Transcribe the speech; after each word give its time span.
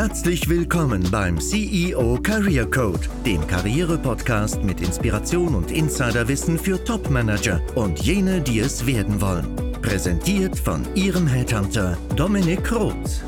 Herzlich 0.00 0.48
willkommen 0.48 1.04
beim 1.10 1.38
CEO 1.38 2.18
Career 2.22 2.64
Code, 2.64 3.06
dem 3.26 3.46
Karriere-Podcast 3.46 4.64
mit 4.64 4.80
Inspiration 4.80 5.54
und 5.54 5.70
Insiderwissen 5.70 6.58
für 6.58 6.82
Top-Manager 6.82 7.60
und 7.74 8.00
jene, 8.00 8.40
die 8.40 8.60
es 8.60 8.86
werden 8.86 9.20
wollen. 9.20 9.54
Präsentiert 9.82 10.58
von 10.58 10.86
Ihrem 10.94 11.26
Headhunter 11.26 11.98
Dominik 12.16 12.72
Roth. 12.72 13.20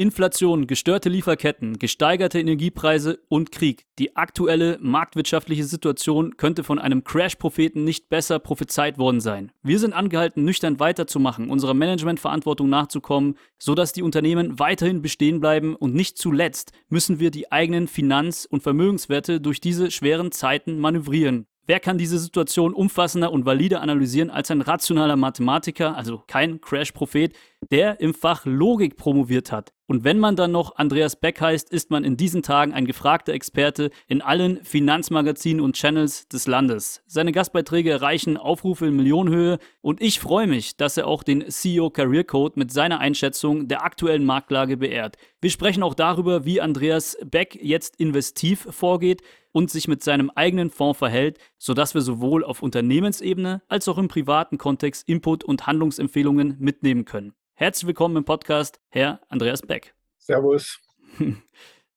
Inflation, 0.00 0.68
gestörte 0.68 1.08
Lieferketten, 1.08 1.80
gesteigerte 1.80 2.38
Energiepreise 2.38 3.18
und 3.28 3.50
Krieg. 3.50 3.84
Die 3.98 4.14
aktuelle 4.14 4.78
marktwirtschaftliche 4.80 5.64
Situation 5.64 6.36
könnte 6.36 6.62
von 6.62 6.78
einem 6.78 7.02
Crash-Propheten 7.02 7.82
nicht 7.82 8.08
besser 8.08 8.38
prophezeit 8.38 8.96
worden 8.98 9.20
sein. 9.20 9.50
Wir 9.64 9.80
sind 9.80 9.94
angehalten, 9.94 10.44
nüchtern 10.44 10.78
weiterzumachen, 10.78 11.50
unserer 11.50 11.74
Managementverantwortung 11.74 12.68
nachzukommen, 12.68 13.34
sodass 13.58 13.92
die 13.92 14.02
Unternehmen 14.02 14.60
weiterhin 14.60 15.02
bestehen 15.02 15.40
bleiben 15.40 15.74
und 15.74 15.96
nicht 15.96 16.16
zuletzt 16.16 16.70
müssen 16.88 17.18
wir 17.18 17.32
die 17.32 17.50
eigenen 17.50 17.88
Finanz- 17.88 18.46
und 18.48 18.62
Vermögenswerte 18.62 19.40
durch 19.40 19.60
diese 19.60 19.90
schweren 19.90 20.30
Zeiten 20.30 20.78
manövrieren. 20.78 21.48
Wer 21.68 21.80
kann 21.80 21.98
diese 21.98 22.18
Situation 22.18 22.72
umfassender 22.72 23.30
und 23.30 23.44
valider 23.44 23.82
analysieren 23.82 24.30
als 24.30 24.50
ein 24.50 24.62
rationaler 24.62 25.16
Mathematiker, 25.16 25.94
also 25.94 26.22
kein 26.26 26.62
Crash-Prophet, 26.62 27.34
der 27.70 28.00
im 28.00 28.14
Fach 28.14 28.46
Logik 28.46 28.96
promoviert 28.96 29.52
hat? 29.52 29.72
Und 29.90 30.04
wenn 30.04 30.18
man 30.18 30.36
dann 30.36 30.52
noch 30.52 30.76
Andreas 30.76 31.16
Beck 31.16 31.40
heißt, 31.40 31.72
ist 31.72 31.90
man 31.90 32.04
in 32.04 32.18
diesen 32.18 32.42
Tagen 32.42 32.74
ein 32.74 32.84
gefragter 32.84 33.32
Experte 33.32 33.90
in 34.06 34.20
allen 34.20 34.62
Finanzmagazinen 34.62 35.62
und 35.62 35.76
Channels 35.76 36.28
des 36.28 36.46
Landes. 36.46 37.02
Seine 37.06 37.32
Gastbeiträge 37.32 37.90
erreichen 37.90 38.36
Aufrufe 38.36 38.86
in 38.86 38.96
Millionenhöhe 38.96 39.58
und 39.80 40.02
ich 40.02 40.20
freue 40.20 40.46
mich, 40.46 40.76
dass 40.76 40.98
er 40.98 41.06
auch 41.06 41.22
den 41.22 41.50
CEO 41.50 41.88
Career 41.88 42.24
Code 42.24 42.58
mit 42.58 42.70
seiner 42.70 43.00
Einschätzung 43.00 43.66
der 43.66 43.82
aktuellen 43.82 44.26
Marktlage 44.26 44.76
beehrt. 44.76 45.16
Wir 45.40 45.50
sprechen 45.50 45.82
auch 45.82 45.94
darüber, 45.94 46.44
wie 46.44 46.60
Andreas 46.60 47.16
Beck 47.24 47.58
jetzt 47.60 47.96
investiv 47.96 48.68
vorgeht 48.70 49.22
und 49.52 49.70
sich 49.70 49.88
mit 49.88 50.04
seinem 50.04 50.30
eigenen 50.30 50.68
Fonds 50.68 50.98
verhält, 50.98 51.38
sodass 51.56 51.94
wir 51.94 52.02
sowohl 52.02 52.44
auf 52.44 52.62
Unternehmensebene 52.62 53.62
als 53.68 53.88
auch 53.88 53.96
im 53.96 54.08
privaten 54.08 54.58
Kontext 54.58 55.08
Input 55.08 55.44
und 55.44 55.66
Handlungsempfehlungen 55.66 56.56
mitnehmen 56.58 57.06
können. 57.06 57.32
Herzlich 57.60 57.88
willkommen 57.88 58.16
im 58.18 58.24
Podcast, 58.24 58.78
Herr 58.88 59.20
Andreas 59.28 59.62
Beck. 59.62 59.92
Servus. 60.18 60.78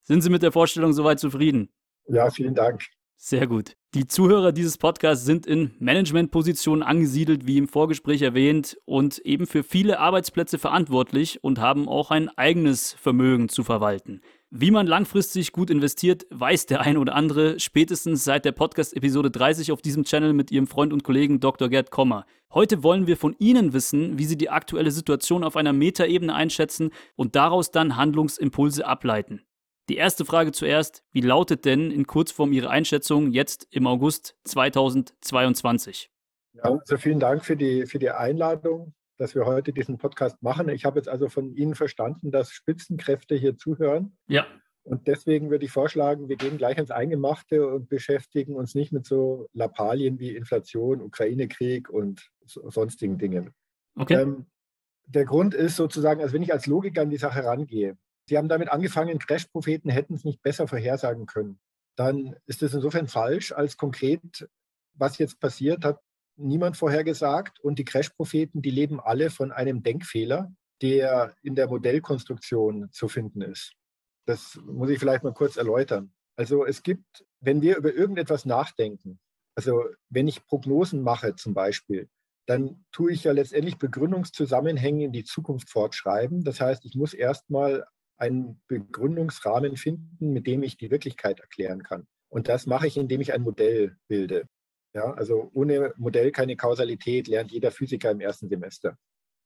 Sind 0.01 0.21
Sie 0.23 0.31
mit 0.31 0.41
der 0.41 0.51
Vorstellung 0.51 0.91
soweit 0.91 1.19
zufrieden? 1.19 1.69
Ja, 2.07 2.31
vielen 2.31 2.55
Dank. 2.55 2.81
Sehr 3.15 3.45
gut. 3.45 3.77
Die 3.93 4.07
Zuhörer 4.07 4.53
dieses 4.53 4.79
Podcasts 4.79 5.23
sind 5.23 5.45
in 5.45 5.75
Managementpositionen 5.77 6.81
angesiedelt, 6.81 7.45
wie 7.45 7.59
im 7.59 7.67
Vorgespräch 7.67 8.23
erwähnt, 8.23 8.75
und 8.85 9.19
eben 9.19 9.45
für 9.45 9.61
viele 9.61 9.99
Arbeitsplätze 9.99 10.57
verantwortlich 10.57 11.43
und 11.43 11.59
haben 11.59 11.87
auch 11.87 12.09
ein 12.09 12.29
eigenes 12.29 12.93
Vermögen 12.93 13.47
zu 13.47 13.63
verwalten. 13.63 14.23
Wie 14.53 14.69
man 14.69 14.85
langfristig 14.85 15.53
gut 15.53 15.69
investiert, 15.69 16.25
weiß 16.29 16.65
der 16.65 16.81
ein 16.81 16.97
oder 16.97 17.15
andere 17.15 17.57
spätestens 17.57 18.25
seit 18.25 18.43
der 18.43 18.51
Podcast-Episode 18.51 19.31
30 19.31 19.71
auf 19.71 19.81
diesem 19.81 20.03
Channel 20.03 20.33
mit 20.33 20.51
ihrem 20.51 20.67
Freund 20.67 20.91
und 20.91 21.05
Kollegen 21.05 21.39
Dr. 21.39 21.69
Gerd 21.69 21.89
Kommer. 21.89 22.25
Heute 22.53 22.83
wollen 22.83 23.07
wir 23.07 23.15
von 23.15 23.33
Ihnen 23.39 23.71
wissen, 23.71 24.19
wie 24.19 24.25
Sie 24.25 24.35
die 24.35 24.49
aktuelle 24.49 24.91
Situation 24.91 25.45
auf 25.45 25.55
einer 25.55 25.71
Metaebene 25.71 26.35
einschätzen 26.35 26.91
und 27.15 27.37
daraus 27.37 27.71
dann 27.71 27.95
Handlungsimpulse 27.95 28.85
ableiten. 28.85 29.41
Die 29.87 29.95
erste 29.95 30.25
Frage 30.25 30.51
zuerst, 30.51 31.01
wie 31.13 31.21
lautet 31.21 31.63
denn 31.63 31.89
in 31.89 32.05
Kurzform 32.05 32.51
Ihre 32.51 32.69
Einschätzung 32.69 33.31
jetzt 33.31 33.69
im 33.71 33.87
August 33.87 34.35
2022? 34.43 36.11
Ja, 36.55 36.63
also 36.63 36.97
vielen 36.97 37.21
Dank 37.21 37.45
für 37.45 37.55
die, 37.55 37.85
für 37.85 37.99
die 37.99 38.11
Einladung 38.11 38.93
dass 39.17 39.35
wir 39.35 39.45
heute 39.45 39.73
diesen 39.73 39.97
Podcast 39.97 40.41
machen. 40.41 40.69
Ich 40.69 40.85
habe 40.85 40.99
jetzt 40.99 41.09
also 41.09 41.29
von 41.29 41.55
Ihnen 41.55 41.75
verstanden, 41.75 42.31
dass 42.31 42.51
Spitzenkräfte 42.51 43.35
hier 43.35 43.57
zuhören. 43.57 44.17
Ja. 44.27 44.45
Und 44.83 45.07
deswegen 45.07 45.51
würde 45.51 45.65
ich 45.65 45.71
vorschlagen, 45.71 46.27
wir 46.27 46.37
gehen 46.37 46.57
gleich 46.57 46.77
ins 46.77 46.89
Eingemachte 46.91 47.67
und 47.67 47.87
beschäftigen 47.87 48.55
uns 48.55 48.73
nicht 48.73 48.91
mit 48.91 49.05
so 49.05 49.47
Lappalien 49.53 50.19
wie 50.19 50.35
Inflation, 50.35 51.01
Ukraine-Krieg 51.01 51.89
und 51.89 52.31
sonstigen 52.45 53.17
Dingen. 53.19 53.53
Okay. 53.95 54.21
Ähm, 54.21 54.47
der 55.05 55.25
Grund 55.25 55.53
ist 55.53 55.75
sozusagen, 55.75 56.21
also 56.21 56.33
wenn 56.33 56.41
ich 56.41 56.53
als 56.53 56.65
Logiker 56.65 57.01
an 57.01 57.09
die 57.09 57.17
Sache 57.17 57.43
rangehe, 57.43 57.97
Sie 58.27 58.37
haben 58.37 58.47
damit 58.47 58.69
angefangen, 58.69 59.19
Crash-Propheten 59.19 59.89
hätten 59.89 60.13
es 60.13 60.23
nicht 60.23 60.41
besser 60.41 60.67
vorhersagen 60.67 61.25
können. 61.25 61.59
Dann 61.95 62.35
ist 62.45 62.63
es 62.63 62.73
insofern 62.73 63.07
falsch, 63.07 63.51
als 63.51 63.77
konkret, 63.77 64.47
was 64.93 65.17
jetzt 65.17 65.39
passiert, 65.39 65.83
hat 65.83 65.99
niemand 66.35 66.77
vorhergesagt. 66.77 67.59
Und 67.59 67.79
die 67.79 67.85
Crash-Propheten, 67.85 68.61
die 68.61 68.71
leben 68.71 68.99
alle 68.99 69.29
von 69.29 69.51
einem 69.51 69.83
Denkfehler, 69.83 70.53
der 70.81 71.35
in 71.41 71.55
der 71.55 71.67
Modellkonstruktion 71.67 72.89
zu 72.91 73.07
finden 73.07 73.41
ist. 73.41 73.73
Das 74.25 74.59
muss 74.65 74.89
ich 74.89 74.99
vielleicht 74.99 75.23
mal 75.23 75.33
kurz 75.33 75.57
erläutern. 75.57 76.13
Also 76.35 76.65
es 76.65 76.83
gibt, 76.83 77.25
wenn 77.39 77.61
wir 77.61 77.77
über 77.77 77.93
irgendetwas 77.93 78.45
nachdenken, 78.45 79.19
also 79.55 79.83
wenn 80.09 80.27
ich 80.27 80.45
Prognosen 80.45 81.01
mache 81.01 81.35
zum 81.35 81.53
Beispiel, 81.53 82.09
dann 82.47 82.83
tue 82.91 83.11
ich 83.11 83.23
ja 83.23 83.31
letztendlich 83.31 83.77
Begründungszusammenhänge 83.77 85.05
in 85.05 85.11
die 85.11 85.23
Zukunft 85.23 85.69
fortschreiben. 85.69 86.43
Das 86.43 86.59
heißt, 86.59 86.85
ich 86.85 86.95
muss 86.95 87.13
erstmal 87.13 87.85
einen 88.17 88.61
Begründungsrahmen 88.67 89.77
finden, 89.77 90.31
mit 90.33 90.47
dem 90.47 90.63
ich 90.63 90.77
die 90.77 90.91
Wirklichkeit 90.91 91.39
erklären 91.39 91.83
kann. 91.83 92.07
Und 92.29 92.47
das 92.47 92.65
mache 92.65 92.87
ich, 92.87 92.97
indem 92.97 93.21
ich 93.21 93.33
ein 93.33 93.41
Modell 93.41 93.97
bilde. 94.07 94.47
Ja, 94.93 95.13
also 95.13 95.49
ohne 95.53 95.93
Modell 95.97 96.31
keine 96.31 96.55
Kausalität, 96.55 97.27
lernt 97.27 97.51
jeder 97.51 97.71
Physiker 97.71 98.11
im 98.11 98.19
ersten 98.19 98.49
Semester. 98.49 98.97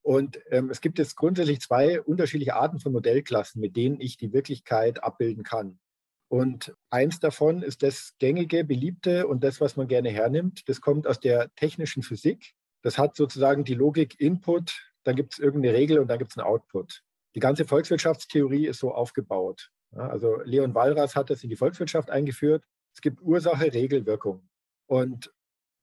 Und 0.02 0.40
ähm, 0.52 0.70
es 0.70 0.82
gibt 0.82 1.00
jetzt 1.00 1.16
grundsätzlich 1.16 1.62
zwei 1.62 2.02
unterschiedliche 2.02 2.56
Arten 2.56 2.80
von 2.80 2.92
Modellklassen, 2.92 3.60
mit 3.60 3.76
denen 3.76 4.00
ich 4.00 4.18
die 4.18 4.34
Wirklichkeit 4.34 5.04
abbilden 5.04 5.44
kann. 5.44 5.80
Und 6.28 6.76
eins 6.90 7.20
davon 7.20 7.62
ist 7.62 7.84
das 7.84 8.14
gängige, 8.20 8.64
beliebte 8.64 9.28
und 9.28 9.44
das, 9.44 9.62
was 9.62 9.78
man 9.78 9.88
gerne 9.88 10.10
hernimmt. 10.10 10.68
Das 10.68 10.82
kommt 10.82 11.08
aus 11.08 11.20
der 11.20 11.54
technischen 11.56 12.04
Physik. 12.04 12.54
Das 12.82 12.98
hat 12.98 13.16
sozusagen 13.16 13.64
die 13.64 13.74
Logik 13.74 14.20
Input, 14.20 14.94
dann 15.04 15.16
gibt 15.16 15.34
es 15.34 15.40
irgendeine 15.40 15.76
Regel 15.76 16.00
und 16.00 16.08
dann 16.08 16.20
gibt 16.20 16.32
es 16.32 16.38
einen 16.38 16.48
Output. 16.48 17.02
Die 17.36 17.40
ganze 17.40 17.66
Volkswirtschaftstheorie 17.66 18.68
ist 18.68 18.80
so 18.80 18.94
aufgebaut. 18.94 19.72
Ja, 19.92 20.08
also 20.08 20.40
Leon 20.44 20.76
Walras 20.76 21.16
hat 21.16 21.30
das 21.30 21.44
in 21.44 21.50
die 21.50 21.56
Volkswirtschaft 21.56 22.10
eingeführt. 22.10 22.64
Es 22.94 23.02
gibt 23.02 23.22
Ursache, 23.22 23.74
Regel, 23.74 24.06
Wirkung. 24.06 24.48
Und 24.88 25.34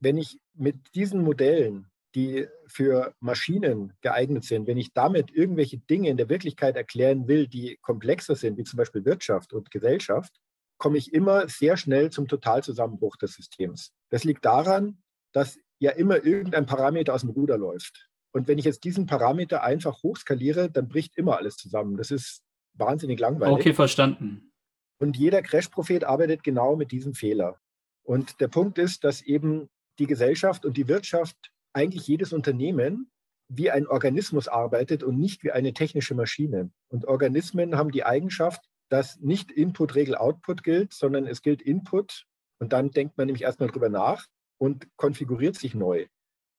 wenn 0.03 0.17
ich 0.19 0.41
mit 0.55 0.95
diesen 0.95 1.23
Modellen, 1.23 1.87
die 2.15 2.47
für 2.67 3.15
Maschinen 3.21 3.95
geeignet 4.03 4.45
sind, 4.45 4.67
wenn 4.67 4.77
ich 4.77 4.93
damit 4.93 5.31
irgendwelche 5.31 5.79
Dinge 5.79 6.11
in 6.11 6.17
der 6.17 6.29
Wirklichkeit 6.29 6.77
erklären 6.77 7.29
will, 7.29 7.47
die 7.47 7.79
komplexer 7.81 8.35
sind, 8.35 8.59
wie 8.59 8.65
zum 8.65 8.77
Beispiel 8.77 9.05
Wirtschaft 9.05 9.53
und 9.53 9.71
Gesellschaft, 9.71 10.35
komme 10.77 10.99
ich 10.99 11.15
immer 11.15 11.49
sehr 11.49 11.77
schnell 11.77 12.11
zum 12.11 12.27
Totalzusammenbruch 12.27 13.17
des 13.17 13.35
Systems. 13.35 13.93
Das 14.11 14.25
liegt 14.25 14.45
daran, 14.45 14.99
dass 15.33 15.59
ja 15.79 15.93
immer 15.93 16.25
irgendein 16.25 16.67
Parameter 16.67 17.15
aus 17.15 17.23
dem 17.23 17.31
Ruder 17.31 17.57
läuft. 17.57 18.11
Und 18.33 18.49
wenn 18.49 18.59
ich 18.59 18.65
jetzt 18.65 18.85
diesen 18.85 19.07
Parameter 19.07 19.63
einfach 19.63 20.03
hochskaliere, 20.03 20.71
dann 20.71 20.89
bricht 20.89 21.17
immer 21.17 21.37
alles 21.37 21.57
zusammen. 21.57 21.97
Das 21.97 22.11
ist 22.11 22.43
wahnsinnig 22.75 23.21
langweilig. 23.21 23.55
Okay, 23.55 23.75
verstanden. 23.75 24.53
Und 24.99 25.17
jeder 25.17 25.43
Crash-Prophet 25.43 26.05
arbeitet 26.05 26.43
genau 26.43 26.77
mit 26.77 26.91
diesem 26.93 27.15
Fehler. 27.15 27.59
Und 28.03 28.41
der 28.41 28.49
Punkt 28.49 28.79
ist, 28.79 29.05
dass 29.05 29.23
eben 29.23 29.69
die 29.99 30.07
Gesellschaft 30.07 30.65
und 30.65 30.77
die 30.77 30.89
Wirtschaft, 30.89 31.37
eigentlich 31.75 32.07
jedes 32.07 32.33
Unternehmen 32.33 33.11
wie 33.49 33.71
ein 33.71 33.87
Organismus 33.87 34.49
arbeitet 34.49 35.03
und 35.03 35.19
nicht 35.19 35.45
wie 35.45 35.53
eine 35.53 35.75
technische 35.75 36.15
Maschine. 36.15 36.71
Und 36.89 37.07
Organismen 37.07 37.77
haben 37.77 37.91
die 37.91 38.05
Eigenschaft, 38.05 38.63
dass 38.89 39.19
nicht 39.21 39.51
Input, 39.51 39.95
Regel, 39.95 40.17
Output 40.17 40.63
gilt, 40.63 40.93
sondern 40.93 41.27
es 41.27 41.43
gilt 41.43 41.63
Input 41.63 42.25
und 42.59 42.73
dann 42.73 42.91
denkt 42.91 43.17
man 43.17 43.27
nämlich 43.27 43.43
erstmal 43.43 43.69
drüber 43.69 43.89
nach 43.89 44.27
und 44.59 44.87
konfiguriert 44.97 45.57
sich 45.57 45.75
neu. 45.75 46.07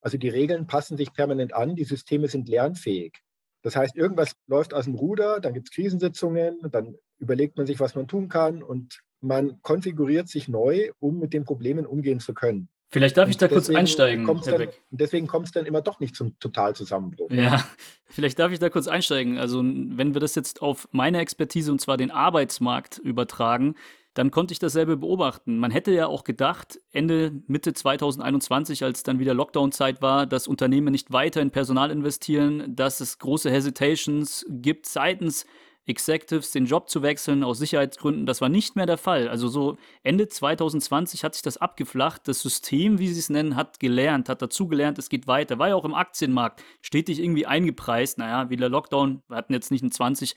Also 0.02 0.18
die 0.18 0.30
Regeln 0.30 0.68
passen 0.68 0.98
sich 0.98 1.14
permanent 1.14 1.54
an, 1.54 1.76
die 1.76 1.86
Systeme 1.86 2.28
sind 2.28 2.50
lernfähig. 2.50 3.20
Das 3.62 3.76
heißt, 3.76 3.96
irgendwas 3.96 4.34
läuft 4.48 4.74
aus 4.74 4.86
dem 4.86 4.96
Ruder, 4.96 5.40
dann 5.40 5.54
gibt 5.54 5.70
es 5.70 5.76
Krisensitzungen, 5.76 6.60
dann 6.70 6.98
überlegt 7.18 7.56
man 7.56 7.66
sich, 7.66 7.80
was 7.80 7.96
man 7.96 8.08
tun 8.08 8.28
kann 8.28 8.62
und 8.62 9.02
man 9.22 9.62
konfiguriert 9.62 10.28
sich 10.28 10.50
neu, 10.50 10.92
um 11.00 11.20
mit 11.20 11.34
den 11.34 11.46
Problemen 11.46 11.86
umgehen 11.86 12.20
zu 12.20 12.34
können. 12.34 12.68
Vielleicht 12.94 13.18
darf 13.18 13.28
ich 13.28 13.38
da 13.38 13.48
kurz 13.48 13.72
einsteigen. 13.72 14.28
Dann, 14.28 14.68
deswegen 14.92 15.26
kommt 15.26 15.48
es 15.48 15.52
dann 15.52 15.66
immer 15.66 15.82
doch 15.82 16.00
nicht 16.00 16.16
zum 16.16 16.38
Totalzusammenbruch. 16.38 17.32
Ja, 17.32 17.66
vielleicht 18.06 18.38
darf 18.38 18.52
ich 18.52 18.60
da 18.60 18.70
kurz 18.70 18.88
einsteigen. 18.88 19.40
Also, 19.40 19.64
wenn 19.64 20.14
wir 20.14 20.22
das 20.22 20.36
jetzt 20.36 20.62
auf 20.62 20.88
meine 20.92 21.18
Expertise 21.18 21.72
und 21.72 21.82
zwar 21.82 21.98
den 21.98 22.12
Arbeitsmarkt 22.12 23.00
übertragen, 23.00 23.74
dann 24.14 24.30
konnte 24.30 24.52
ich 24.52 24.60
dasselbe 24.60 24.96
beobachten. 24.96 25.58
Man 25.58 25.72
hätte 25.72 25.92
ja 25.92 26.06
auch 26.06 26.24
gedacht, 26.24 26.80
Ende, 26.92 27.32
Mitte 27.48 27.74
2021, 27.74 28.84
als 28.84 29.02
dann 29.02 29.18
wieder 29.18 29.34
Lockdown-Zeit 29.34 30.04
war, 30.04 30.28
dass 30.28 30.48
Unternehmen 30.48 30.92
nicht 30.92 31.12
weiter 31.12 31.42
in 31.42 31.50
Personal 31.50 31.90
investieren, 31.90 32.76
dass 32.76 33.00
es 33.00 33.18
große 33.18 33.50
Hesitations 33.50 34.46
gibt 34.50 34.86
seitens 34.86 35.48
Executives 35.86 36.52
den 36.52 36.66
Job 36.66 36.90
zu 36.90 37.02
wechseln 37.02 37.44
aus 37.44 37.60
Sicherheitsgründen. 37.60 38.26
Das 38.26 38.40
war 38.40 38.48
nicht 38.48 38.76
mehr 38.76 38.86
der 38.86 38.98
Fall. 38.98 39.28
Also 39.28 39.50
so 39.50 39.78
Ende 40.02 40.30
2020 40.30 41.24
hat 41.24 41.34
sich 41.34 41.44
das 41.44 41.58
abgeflacht. 41.58 42.28
Das 42.28 42.40
System, 42.40 43.00
wie 43.00 43.10
sie 43.10 43.20
es 43.20 43.30
nennen, 43.30 43.56
hat 43.58 43.80
gelernt, 43.80 44.30
hat 44.30 44.42
dazugelernt, 44.42 44.98
es 44.98 45.10
geht 45.10 45.28
weiter. 45.28 45.60
War 45.60 45.70
ja 45.70 45.76
auch 45.76 45.84
im 45.84 45.94
Aktienmarkt 45.94 46.64
stetig 46.82 47.20
irgendwie 47.20 47.46
eingepreist. 47.46 48.18
Naja, 48.18 48.50
wie 48.50 48.56
der 48.56 48.70
Lockdown, 48.70 49.24
wir 49.28 49.36
hatten 49.36 49.52
jetzt 49.52 49.72
nicht 49.72 49.84
einen 49.84 49.92
20% 49.92 50.36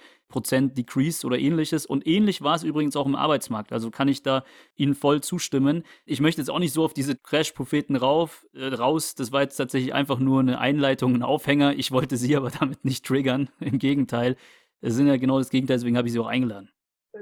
Decrease 0.75 1.25
oder 1.25 1.39
ähnliches. 1.39 1.87
Und 1.87 2.07
ähnlich 2.07 2.43
war 2.43 2.57
es 2.57 2.65
übrigens 2.65 2.97
auch 2.97 3.07
im 3.07 3.15
Arbeitsmarkt. 3.15 3.73
Also 3.73 3.93
kann 3.93 4.09
ich 4.09 4.25
da 4.25 4.45
Ihnen 4.75 4.97
voll 4.97 5.21
zustimmen. 5.21 5.85
Ich 6.07 6.21
möchte 6.21 6.41
jetzt 6.41 6.51
auch 6.51 6.59
nicht 6.59 6.73
so 6.73 6.85
auf 6.85 6.93
diese 6.93 7.15
Crash-Propheten 7.15 7.95
rauf, 7.95 8.45
äh, 8.53 8.67
raus. 8.67 9.15
Das 9.15 9.31
war 9.31 9.43
jetzt 9.43 9.57
tatsächlich 9.57 9.95
einfach 9.95 10.19
nur 10.19 10.41
eine 10.41 10.59
Einleitung, 10.59 11.15
ein 11.15 11.23
Aufhänger. 11.23 11.75
Ich 11.75 11.93
wollte 11.93 12.17
Sie 12.17 12.35
aber 12.37 12.51
damit 12.59 12.85
nicht 12.85 13.07
triggern. 13.07 13.49
Im 13.61 13.79
Gegenteil. 13.79 14.37
Es 14.81 14.95
sind 14.95 15.07
ja 15.07 15.17
genau 15.17 15.39
das 15.39 15.51
Gegenteil, 15.51 15.77
deswegen 15.77 15.97
habe 15.97 16.09
ich 16.09 16.13
Sie 16.13 16.19
auch 16.19 16.27
eingeladen. 16.27 16.71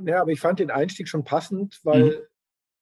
Ja, 0.05 0.21
aber 0.21 0.33
ich 0.33 0.41
fand 0.41 0.59
den 0.59 0.71
Einstieg 0.71 1.09
schon 1.09 1.25
passend, 1.25 1.81
weil 1.85 2.05
mhm. 2.05 2.27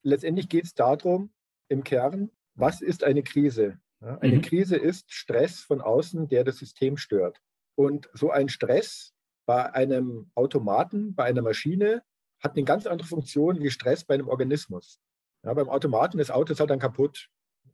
letztendlich 0.03 0.49
geht 0.49 0.65
es 0.65 0.75
darum, 0.75 1.31
im 1.69 1.85
Kern, 1.85 2.31
was 2.55 2.81
ist 2.81 3.05
eine 3.05 3.23
Krise? 3.23 3.79
Ja, 4.01 4.19
eine 4.19 4.37
mhm. 4.37 4.43
Krise 4.43 4.77
ist 4.77 5.13
Stress 5.13 5.61
von 5.61 5.81
außen, 5.81 6.29
der 6.29 6.45
das 6.45 6.59
System 6.59 6.97
stört. 6.97 7.41
Und 7.75 8.09
so 8.13 8.31
ein 8.31 8.49
Stress 8.49 9.15
bei 9.47 9.73
einem 9.73 10.31
Automaten, 10.35 11.15
bei 11.15 11.25
einer 11.25 11.43
Maschine, 11.43 12.03
hat 12.41 12.57
eine 12.57 12.65
ganz 12.65 12.87
andere 12.87 13.07
Funktion 13.07 13.63
wie 13.63 13.71
Stress 13.71 14.05
bei 14.05 14.15
einem 14.15 14.29
Organismus. 14.29 15.01
Ja, 15.45 15.55
beim 15.55 15.69
Automaten, 15.69 16.19
das 16.19 16.31
Auto 16.31 16.53
ist 16.53 16.61
halt 16.61 16.71
dann 16.71 16.79
kaputt, 16.79 17.29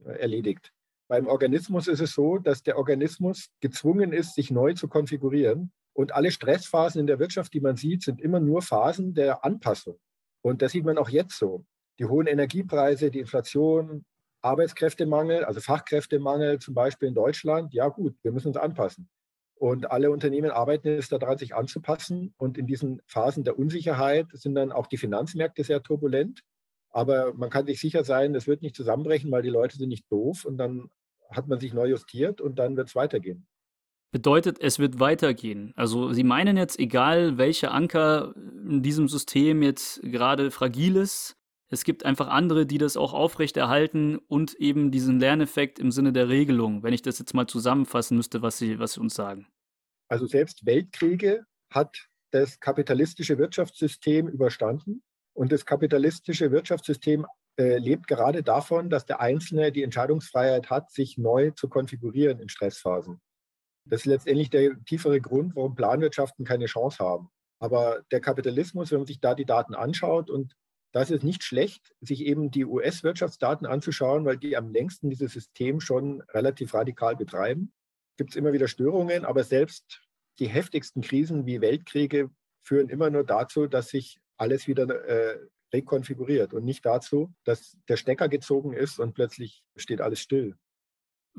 äh, 0.05 0.13
erledigt. 0.13 0.73
Beim 1.09 1.27
Organismus 1.27 1.89
ist 1.89 2.01
es 2.01 2.13
so, 2.13 2.39
dass 2.39 2.63
der 2.63 2.77
Organismus 2.77 3.49
gezwungen 3.61 4.13
ist, 4.13 4.35
sich 4.35 4.51
neu 4.51 4.75
zu 4.75 4.89
konfigurieren. 4.89 5.73
Und 5.99 6.15
alle 6.15 6.31
Stressphasen 6.31 7.01
in 7.01 7.09
der 7.09 7.19
Wirtschaft, 7.19 7.53
die 7.53 7.61
man 7.61 7.75
sieht, 7.75 8.05
sind 8.05 8.21
immer 8.21 8.39
nur 8.39 8.63
Phasen 8.63 9.15
der 9.15 9.45
Anpassung. 9.45 9.99
Und 10.43 10.63
das 10.63 10.71
sieht 10.71 10.85
man 10.85 10.97
auch 10.97 11.09
jetzt 11.09 11.37
so. 11.37 11.65
Die 11.99 12.05
hohen 12.05 12.29
Energiepreise, 12.29 13.11
die 13.11 13.19
Inflation, 13.19 14.05
Arbeitskräftemangel, 14.41 15.45
also 15.45 15.61
Fachkräftemangel 15.61 16.61
zum 16.61 16.75
Beispiel 16.75 17.09
in 17.09 17.17
Deutschland. 17.17 17.75
Ja 17.75 17.89
gut, 17.89 18.15
wir 18.23 18.31
müssen 18.31 18.47
uns 18.47 18.57
anpassen. 18.57 19.09
Und 19.57 19.91
alle 19.91 20.13
Unternehmen 20.13 20.53
arbeiten 20.53 20.87
jetzt 20.87 21.11
daran, 21.11 21.37
sich 21.37 21.57
anzupassen. 21.57 22.33
Und 22.37 22.59
in 22.59 22.69
diesen 22.69 23.03
Phasen 23.07 23.43
der 23.43 23.59
Unsicherheit 23.59 24.29
sind 24.35 24.55
dann 24.55 24.71
auch 24.71 24.87
die 24.87 24.99
Finanzmärkte 24.99 25.65
sehr 25.65 25.83
turbulent. 25.83 26.45
Aber 26.91 27.35
man 27.35 27.51
kann 27.51 27.67
sich 27.67 27.81
sicher 27.81 28.05
sein, 28.05 28.37
es 28.37 28.47
wird 28.47 28.63
nicht 28.63 28.77
zusammenbrechen, 28.77 29.33
weil 29.33 29.43
die 29.43 29.49
Leute 29.49 29.77
sind 29.77 29.89
nicht 29.89 30.07
doof. 30.13 30.45
Und 30.45 30.59
dann 30.59 30.91
hat 31.29 31.49
man 31.49 31.59
sich 31.59 31.75
neu 31.75 31.89
justiert 31.89 32.41
und 32.41 32.61
dann 32.61 32.77
wird 32.77 32.87
es 32.87 32.95
weitergehen. 32.95 33.49
Bedeutet, 34.11 34.59
es 34.61 34.79
wird 34.79 35.01
weitergehen. 35.01 35.73
Also 35.77 36.13
Sie 36.13 36.25
meinen 36.25 36.57
jetzt, 36.57 36.79
egal 36.79 37.37
welcher 37.37 37.73
Anker 37.73 38.35
in 38.37 38.83
diesem 38.83 39.09
System 39.09 39.63
jetzt 39.63 40.01
gerade 40.03 40.51
fragil 40.51 40.97
ist, 40.97 41.37
es 41.71 41.85
gibt 41.85 42.07
einfach 42.07 42.29
andere, 42.29 42.65
die 42.65 42.79
das 42.79 42.97
auch 42.97 43.13
aufrechterhalten 43.13 44.17
und 44.17 44.55
eben 44.55 44.91
diesen 44.91 45.21
Lerneffekt 45.21 45.79
im 45.79 45.91
Sinne 45.91 46.15
der 46.15 46.29
Regelung, 46.29 46.83
wenn 46.83 46.95
ich 46.95 47.03
das 47.03 47.19
jetzt 47.19 47.35
mal 47.35 47.47
zusammenfassen 47.47 48.17
müsste, 48.17 48.41
was 48.41 48.57
Sie, 48.57 48.79
was 48.79 48.95
Sie 48.95 49.01
uns 49.01 49.15
sagen. 49.15 49.47
Also 50.09 50.27
selbst 50.27 50.65
Weltkriege 50.65 51.45
hat 51.71 52.09
das 52.31 52.61
kapitalistische 52.61 53.37
Wirtschaftssystem 53.37 54.29
überstanden. 54.29 55.03
Und 55.35 55.53
das 55.53 55.67
kapitalistische 55.67 56.51
Wirtschaftssystem 56.51 57.27
äh, 57.59 57.77
lebt 57.79 58.07
gerade 58.07 58.43
davon, 58.43 58.89
dass 58.89 59.05
der 59.05 59.21
Einzelne 59.21 59.71
die 59.71 59.83
Entscheidungsfreiheit 59.83 60.71
hat, 60.71 60.91
sich 60.91 61.19
neu 61.19 61.51
zu 61.51 61.69
konfigurieren 61.69 62.41
in 62.41 62.49
Stressphasen. 62.49 63.21
Das 63.91 64.01
ist 64.01 64.07
letztendlich 64.07 64.51
der 64.51 64.83
tiefere 64.85 65.21
Grund, 65.21 65.57
warum 65.57 65.75
Planwirtschaften 65.75 66.45
keine 66.45 66.67
Chance 66.67 66.99
haben. 66.99 67.31
Aber 67.59 68.03
der 68.11 68.21
Kapitalismus, 68.21 68.91
wenn 68.91 68.99
man 68.99 69.07
sich 69.07 69.21
da 69.21 69.35
die 69.35 69.45
Daten 69.45 69.75
anschaut 69.75 70.31
und 70.31 70.55
das 70.93 71.11
ist 71.11 71.23
nicht 71.23 71.45
schlecht, 71.45 71.95
sich 72.01 72.25
eben 72.25 72.51
die 72.51 72.65
US-Wirtschaftsdaten 72.65 73.67
anzuschauen, 73.67 74.25
weil 74.25 74.39
die 74.39 74.57
am 74.57 74.71
längsten 74.71 75.11
dieses 75.11 75.33
System 75.33 75.81
schon 75.81 76.23
relativ 76.33 76.73
radikal 76.73 77.15
betreiben. 77.15 77.73
Gibt 78.17 78.31
es 78.31 78.37
immer 78.37 78.53
wieder 78.53 78.69
Störungen, 78.69 79.25
aber 79.25 79.45
selbst 79.45 80.03
die 80.39 80.49
heftigsten 80.49 81.03
Krisen 81.03 81.47
wie 81.47 81.61
Weltkriege 81.61 82.31
führen 82.63 82.89
immer 82.89 83.11
nur 83.11 83.25
dazu, 83.25 83.67
dass 83.67 83.89
sich 83.89 84.19
alles 84.37 84.67
wieder 84.67 84.89
äh, 84.89 85.39
rekonfiguriert 85.73 86.55
und 86.55 86.65
nicht 86.65 86.87
dazu, 86.87 87.35
dass 87.45 87.77
der 87.89 87.97
Stecker 87.97 88.29
gezogen 88.29 88.73
ist 88.73 88.99
und 88.99 89.15
plötzlich 89.15 89.63
steht 89.77 90.01
alles 90.01 90.21
still. 90.21 90.57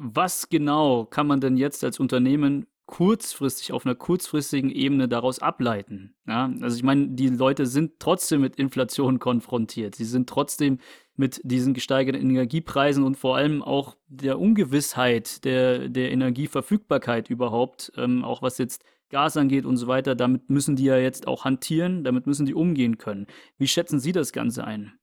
Was 0.01 0.49
genau 0.49 1.05
kann 1.05 1.27
man 1.27 1.41
denn 1.41 1.57
jetzt 1.57 1.83
als 1.83 1.99
Unternehmen 1.99 2.67
kurzfristig, 2.89 3.71
auf 3.71 3.85
einer 3.85 3.93
kurzfristigen 3.93 4.71
Ebene 4.71 5.07
daraus 5.07 5.37
ableiten. 5.39 6.15
Ja? 6.25 6.51
Also 6.61 6.75
ich 6.75 6.81
meine, 6.81 7.09
die 7.09 7.27
Leute 7.27 7.67
sind 7.67 7.99
trotzdem 7.99 8.41
mit 8.41 8.55
Inflation 8.55 9.19
konfrontiert. 9.19 9.93
Sie 9.93 10.05
sind 10.05 10.27
trotzdem 10.27 10.79
mit 11.15 11.39
diesen 11.43 11.75
gesteigerten 11.75 12.19
Energiepreisen 12.19 13.03
und 13.03 13.15
vor 13.15 13.37
allem 13.37 13.61
auch 13.61 13.95
der 14.07 14.39
Ungewissheit 14.39 15.45
der, 15.45 15.87
der 15.87 16.11
Energieverfügbarkeit 16.11 17.29
überhaupt, 17.29 17.91
ähm, 17.95 18.23
auch 18.23 18.41
was 18.41 18.57
jetzt 18.57 18.83
Gas 19.09 19.37
angeht 19.37 19.65
und 19.65 19.77
so 19.77 19.85
weiter. 19.85 20.15
Damit 20.15 20.49
müssen 20.49 20.75
die 20.75 20.85
ja 20.85 20.97
jetzt 20.97 21.27
auch 21.27 21.45
hantieren, 21.45 22.03
damit 22.03 22.25
müssen 22.25 22.47
die 22.47 22.55
umgehen 22.55 22.97
können. 22.97 23.27
Wie 23.59 23.67
schätzen 23.67 23.99
Sie 23.99 24.13
das 24.13 24.33
Ganze 24.33 24.63
ein? 24.63 24.97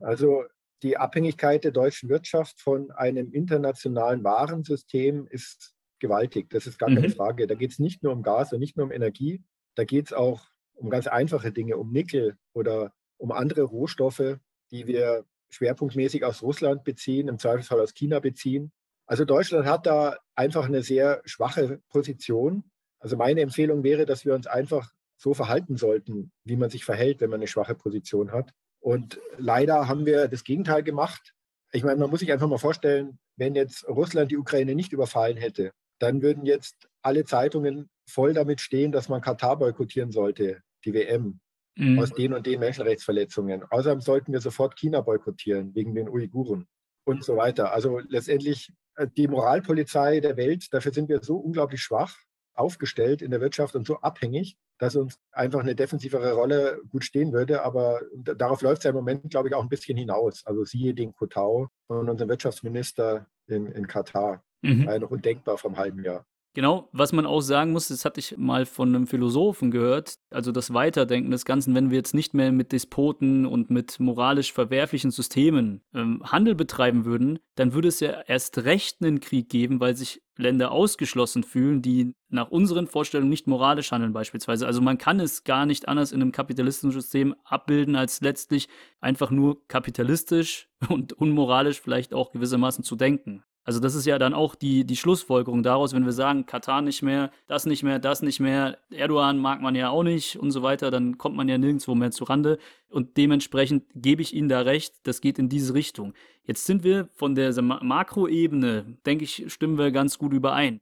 Also 0.00 0.42
die 0.82 0.96
Abhängigkeit 0.96 1.64
der 1.64 1.70
deutschen 1.70 2.08
Wirtschaft 2.08 2.60
von 2.60 2.90
einem 2.90 3.32
internationalen 3.32 4.24
Warensystem 4.24 5.26
ist 5.28 5.74
gewaltig. 6.00 6.50
Das 6.50 6.66
ist 6.66 6.78
gar 6.78 6.90
mhm. 6.90 6.96
keine 6.96 7.10
Frage. 7.10 7.46
Da 7.46 7.54
geht 7.54 7.72
es 7.72 7.78
nicht 7.78 8.02
nur 8.02 8.12
um 8.12 8.22
Gas 8.22 8.52
und 8.52 8.58
nicht 8.58 8.76
nur 8.76 8.86
um 8.86 8.92
Energie. 8.92 9.42
Da 9.76 9.84
geht 9.84 10.06
es 10.06 10.12
auch 10.12 10.46
um 10.74 10.90
ganz 10.90 11.06
einfache 11.06 11.52
Dinge, 11.52 11.76
um 11.76 11.92
Nickel 11.92 12.36
oder 12.52 12.92
um 13.16 13.30
andere 13.30 13.62
Rohstoffe, 13.62 14.38
die 14.72 14.86
wir 14.86 15.24
schwerpunktmäßig 15.50 16.24
aus 16.24 16.42
Russland 16.42 16.82
beziehen, 16.82 17.28
im 17.28 17.38
Zweifelsfall 17.38 17.80
aus 17.80 17.94
China 17.94 18.18
beziehen. 18.18 18.72
Also 19.06 19.24
Deutschland 19.24 19.66
hat 19.66 19.86
da 19.86 20.16
einfach 20.34 20.66
eine 20.66 20.82
sehr 20.82 21.22
schwache 21.24 21.80
Position. 21.90 22.64
Also 22.98 23.16
meine 23.16 23.42
Empfehlung 23.42 23.84
wäre, 23.84 24.06
dass 24.06 24.24
wir 24.24 24.34
uns 24.34 24.46
einfach 24.46 24.90
so 25.16 25.34
verhalten 25.34 25.76
sollten, 25.76 26.32
wie 26.44 26.56
man 26.56 26.70
sich 26.70 26.84
verhält, 26.84 27.20
wenn 27.20 27.30
man 27.30 27.40
eine 27.40 27.46
schwache 27.46 27.74
Position 27.74 28.32
hat. 28.32 28.52
Und 28.82 29.20
leider 29.38 29.86
haben 29.86 30.06
wir 30.06 30.28
das 30.28 30.42
Gegenteil 30.42 30.82
gemacht. 30.82 31.34
Ich 31.70 31.84
meine, 31.84 32.00
man 32.00 32.10
muss 32.10 32.20
sich 32.20 32.32
einfach 32.32 32.48
mal 32.48 32.58
vorstellen, 32.58 33.18
wenn 33.36 33.54
jetzt 33.54 33.88
Russland 33.88 34.30
die 34.30 34.36
Ukraine 34.36 34.74
nicht 34.74 34.92
überfallen 34.92 35.36
hätte, 35.36 35.72
dann 36.00 36.20
würden 36.20 36.44
jetzt 36.44 36.88
alle 37.00 37.24
Zeitungen 37.24 37.88
voll 38.08 38.34
damit 38.34 38.60
stehen, 38.60 38.90
dass 38.90 39.08
man 39.08 39.20
Katar 39.20 39.56
boykottieren 39.56 40.10
sollte, 40.10 40.62
die 40.84 40.92
WM, 40.92 41.40
mhm. 41.76 41.98
aus 42.00 42.12
den 42.12 42.34
und 42.34 42.44
den 42.44 42.58
Menschenrechtsverletzungen. 42.58 43.62
Außerdem 43.70 44.00
sollten 44.00 44.32
wir 44.32 44.40
sofort 44.40 44.76
China 44.76 45.00
boykottieren, 45.00 45.74
wegen 45.76 45.94
den 45.94 46.08
Uiguren 46.08 46.66
und 47.04 47.24
so 47.24 47.36
weiter. 47.36 47.72
Also 47.72 48.00
letztendlich 48.08 48.72
äh, 48.96 49.06
die 49.16 49.28
Moralpolizei 49.28 50.18
der 50.18 50.36
Welt, 50.36 50.72
dafür 50.72 50.92
sind 50.92 51.08
wir 51.08 51.22
so 51.22 51.36
unglaublich 51.36 51.82
schwach 51.82 52.16
aufgestellt 52.54 53.22
in 53.22 53.30
der 53.30 53.40
Wirtschaft 53.40 53.76
und 53.76 53.86
so 53.86 53.98
abhängig, 54.00 54.56
dass 54.82 54.96
uns 54.96 55.16
einfach 55.30 55.60
eine 55.60 55.76
defensivere 55.76 56.32
Rolle 56.32 56.80
gut 56.90 57.04
stehen 57.04 57.32
würde. 57.32 57.62
Aber 57.62 58.00
darauf 58.16 58.62
läuft 58.62 58.78
es 58.78 58.84
ja 58.84 58.90
im 58.90 58.96
Moment, 58.96 59.30
glaube 59.30 59.46
ich, 59.46 59.54
auch 59.54 59.62
ein 59.62 59.68
bisschen 59.68 59.96
hinaus. 59.96 60.44
Also 60.44 60.64
siehe 60.64 60.92
den 60.92 61.14
Kotau 61.14 61.68
von 61.86 62.08
unserem 62.08 62.28
Wirtschaftsminister 62.28 63.26
in, 63.46 63.66
in 63.66 63.86
Katar. 63.86 64.42
Mhm. 64.60 64.86
War 64.86 64.94
ja 64.94 64.98
noch 64.98 65.12
undenkbar 65.12 65.56
vom 65.56 65.76
halben 65.76 66.02
Jahr. 66.02 66.26
Genau, 66.54 66.90
was 66.92 67.12
man 67.14 67.24
auch 67.24 67.40
sagen 67.40 67.72
muss, 67.72 67.88
das 67.88 68.04
hatte 68.04 68.20
ich 68.20 68.36
mal 68.36 68.66
von 68.66 68.94
einem 68.94 69.06
Philosophen 69.06 69.70
gehört, 69.70 70.18
also 70.30 70.52
das 70.52 70.74
Weiterdenken 70.74 71.30
des 71.30 71.46
Ganzen, 71.46 71.74
wenn 71.74 71.90
wir 71.90 71.96
jetzt 71.96 72.12
nicht 72.12 72.34
mehr 72.34 72.52
mit 72.52 72.72
Despoten 72.72 73.46
und 73.46 73.70
mit 73.70 73.98
moralisch 73.98 74.52
verwerflichen 74.52 75.10
Systemen 75.10 75.80
ähm, 75.94 76.22
Handel 76.24 76.54
betreiben 76.54 77.06
würden, 77.06 77.38
dann 77.54 77.72
würde 77.72 77.88
es 77.88 78.00
ja 78.00 78.20
erst 78.26 78.64
recht 78.64 78.98
einen 79.00 79.20
Krieg 79.20 79.48
geben, 79.48 79.80
weil 79.80 79.96
sich 79.96 80.20
Länder 80.36 80.72
ausgeschlossen 80.72 81.42
fühlen, 81.42 81.80
die 81.80 82.14
nach 82.28 82.50
unseren 82.50 82.86
Vorstellungen 82.86 83.30
nicht 83.30 83.46
moralisch 83.46 83.90
handeln 83.90 84.12
beispielsweise. 84.12 84.66
Also 84.66 84.82
man 84.82 84.98
kann 84.98 85.20
es 85.20 85.44
gar 85.44 85.64
nicht 85.64 85.88
anders 85.88 86.12
in 86.12 86.20
einem 86.20 86.32
kapitalistischen 86.32 86.92
System 86.92 87.34
abbilden, 87.44 87.96
als 87.96 88.20
letztlich 88.20 88.68
einfach 89.00 89.30
nur 89.30 89.66
kapitalistisch 89.68 90.68
und 90.90 91.14
unmoralisch 91.14 91.80
vielleicht 91.80 92.12
auch 92.12 92.30
gewissermaßen 92.32 92.84
zu 92.84 92.96
denken. 92.96 93.42
Also 93.64 93.78
das 93.78 93.94
ist 93.94 94.06
ja 94.06 94.18
dann 94.18 94.34
auch 94.34 94.54
die, 94.54 94.84
die 94.84 94.96
Schlussfolgerung 94.96 95.62
daraus, 95.62 95.94
wenn 95.94 96.04
wir 96.04 96.12
sagen, 96.12 96.46
Katar 96.46 96.82
nicht 96.82 97.02
mehr, 97.02 97.30
das 97.46 97.64
nicht 97.64 97.84
mehr, 97.84 98.00
das 98.00 98.22
nicht 98.22 98.40
mehr, 98.40 98.78
Erdogan 98.90 99.38
mag 99.38 99.60
man 99.60 99.76
ja 99.76 99.90
auch 99.90 100.02
nicht 100.02 100.36
und 100.36 100.50
so 100.50 100.62
weiter, 100.62 100.90
dann 100.90 101.16
kommt 101.16 101.36
man 101.36 101.48
ja 101.48 101.58
nirgendwo 101.58 101.94
mehr 101.94 102.10
zu 102.10 102.24
Rande. 102.24 102.58
Und 102.88 103.16
dementsprechend 103.16 103.84
gebe 103.94 104.20
ich 104.20 104.34
Ihnen 104.34 104.48
da 104.48 104.62
recht, 104.62 104.94
das 105.04 105.20
geht 105.20 105.38
in 105.38 105.48
diese 105.48 105.74
Richtung. 105.74 106.12
Jetzt 106.42 106.66
sind 106.66 106.82
wir 106.82 107.08
von 107.12 107.36
der 107.36 107.60
Makroebene, 107.62 108.98
denke 109.06 109.24
ich, 109.24 109.44
stimmen 109.52 109.78
wir 109.78 109.92
ganz 109.92 110.18
gut 110.18 110.32
überein. 110.32 110.80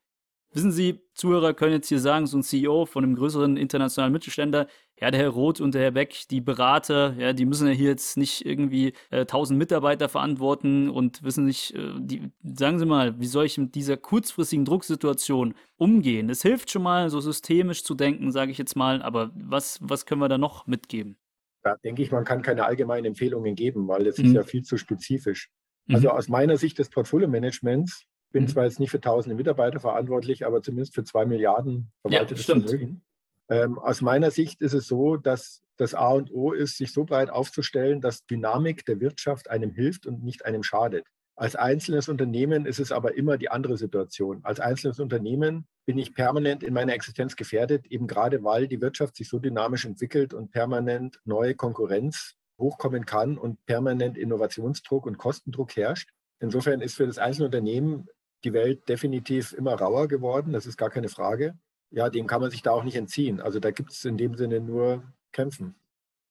Wissen 0.52 0.72
Sie, 0.72 1.00
Zuhörer 1.14 1.54
können 1.54 1.74
jetzt 1.74 1.88
hier 1.88 2.00
sagen, 2.00 2.26
so 2.26 2.38
ein 2.38 2.42
CEO 2.42 2.86
von 2.86 3.04
einem 3.04 3.14
größeren 3.14 3.56
internationalen 3.56 4.12
Mittelständler, 4.12 4.66
ja, 5.00 5.10
der 5.10 5.20
Herr 5.20 5.30
Roth 5.30 5.60
und 5.60 5.74
der 5.74 5.82
Herr 5.82 5.90
Beck, 5.92 6.28
die 6.30 6.40
Berater, 6.40 7.14
ja, 7.18 7.32
die 7.32 7.46
müssen 7.46 7.66
ja 7.66 7.72
hier 7.72 7.88
jetzt 7.88 8.16
nicht 8.16 8.44
irgendwie 8.44 8.92
äh, 9.10 9.20
1000 9.20 9.58
Mitarbeiter 9.58 10.08
verantworten 10.08 10.90
und 10.90 11.22
wissen 11.22 11.46
nicht, 11.46 11.74
äh, 11.74 11.92
die, 11.98 12.30
sagen 12.42 12.78
Sie 12.78 12.86
mal, 12.86 13.18
wie 13.18 13.26
soll 13.26 13.46
ich 13.46 13.56
mit 13.56 13.74
dieser 13.74 13.96
kurzfristigen 13.96 14.64
Drucksituation 14.64 15.54
umgehen? 15.76 16.28
Es 16.28 16.42
hilft 16.42 16.70
schon 16.70 16.82
mal, 16.82 17.08
so 17.08 17.20
systemisch 17.20 17.82
zu 17.82 17.94
denken, 17.94 18.30
sage 18.30 18.50
ich 18.50 18.58
jetzt 18.58 18.76
mal, 18.76 19.02
aber 19.02 19.30
was, 19.34 19.78
was 19.80 20.04
können 20.04 20.20
wir 20.20 20.28
da 20.28 20.38
noch 20.38 20.66
mitgeben? 20.66 21.16
Da 21.62 21.76
denke 21.76 22.02
ich, 22.02 22.10
man 22.10 22.24
kann 22.24 22.42
keine 22.42 22.64
allgemeinen 22.64 23.06
Empfehlungen 23.06 23.54
geben, 23.54 23.88
weil 23.88 24.06
es 24.06 24.18
mhm. 24.18 24.26
ist 24.26 24.32
ja 24.34 24.42
viel 24.42 24.62
zu 24.62 24.76
spezifisch. 24.76 25.50
Also 25.88 26.08
mhm. 26.08 26.14
aus 26.14 26.28
meiner 26.28 26.56
Sicht 26.56 26.78
des 26.78 26.90
Portfolio-Managements 26.90 28.04
bin 28.32 28.44
mhm. 28.44 28.48
zwar 28.48 28.64
jetzt 28.64 28.80
nicht 28.80 28.90
für 28.90 29.00
tausende 29.00 29.34
Mitarbeiter 29.34 29.80
verantwortlich, 29.80 30.46
aber 30.46 30.62
zumindest 30.62 30.94
für 30.94 31.04
zwei 31.04 31.24
Milliarden 31.26 31.90
verwaltetes 32.02 32.46
ja, 32.46 32.54
Vermögen. 32.54 33.02
Ähm, 33.50 33.78
aus 33.78 34.00
meiner 34.00 34.30
Sicht 34.30 34.62
ist 34.62 34.74
es 34.74 34.86
so, 34.86 35.16
dass 35.16 35.62
das 35.76 35.94
A 35.94 36.10
und 36.10 36.32
O 36.32 36.52
ist, 36.52 36.76
sich 36.76 36.92
so 36.92 37.04
breit 37.04 37.30
aufzustellen, 37.30 38.00
dass 38.00 38.24
Dynamik 38.26 38.84
der 38.86 39.00
Wirtschaft 39.00 39.50
einem 39.50 39.72
hilft 39.72 40.06
und 40.06 40.22
nicht 40.22 40.44
einem 40.44 40.62
schadet. 40.62 41.06
Als 41.34 41.56
einzelnes 41.56 42.08
Unternehmen 42.08 42.66
ist 42.66 42.78
es 42.78 42.92
aber 42.92 43.16
immer 43.16 43.38
die 43.38 43.48
andere 43.48 43.76
Situation. 43.76 44.40
Als 44.44 44.60
einzelnes 44.60 45.00
Unternehmen 45.00 45.66
bin 45.86 45.98
ich 45.98 46.14
permanent 46.14 46.62
in 46.62 46.74
meiner 46.74 46.92
Existenz 46.92 47.34
gefährdet, 47.34 47.86
eben 47.86 48.06
gerade 48.06 48.44
weil 48.44 48.68
die 48.68 48.80
Wirtschaft 48.80 49.16
sich 49.16 49.28
so 49.28 49.38
dynamisch 49.38 49.86
entwickelt 49.86 50.34
und 50.34 50.52
permanent 50.52 51.18
neue 51.24 51.54
Konkurrenz 51.54 52.36
hochkommen 52.58 53.06
kann 53.06 53.38
und 53.38 53.64
permanent 53.64 54.18
Innovationsdruck 54.18 55.06
und 55.06 55.16
Kostendruck 55.16 55.74
herrscht. 55.76 56.10
Insofern 56.40 56.82
ist 56.82 56.96
für 56.96 57.06
das 57.06 57.18
einzelne 57.18 57.46
Unternehmen 57.46 58.06
die 58.44 58.52
Welt 58.52 58.88
definitiv 58.88 59.52
immer 59.54 59.74
rauer 59.74 60.08
geworden, 60.08 60.52
das 60.52 60.66
ist 60.66 60.76
gar 60.76 60.90
keine 60.90 61.08
Frage. 61.08 61.58
Ja, 61.90 62.08
dem 62.08 62.26
kann 62.26 62.40
man 62.40 62.50
sich 62.50 62.62
da 62.62 62.70
auch 62.70 62.84
nicht 62.84 62.96
entziehen. 62.96 63.40
Also 63.40 63.58
da 63.58 63.70
gibt 63.70 63.90
es 63.90 64.04
in 64.04 64.16
dem 64.16 64.36
Sinne 64.36 64.60
nur 64.60 65.02
Kämpfen. 65.32 65.74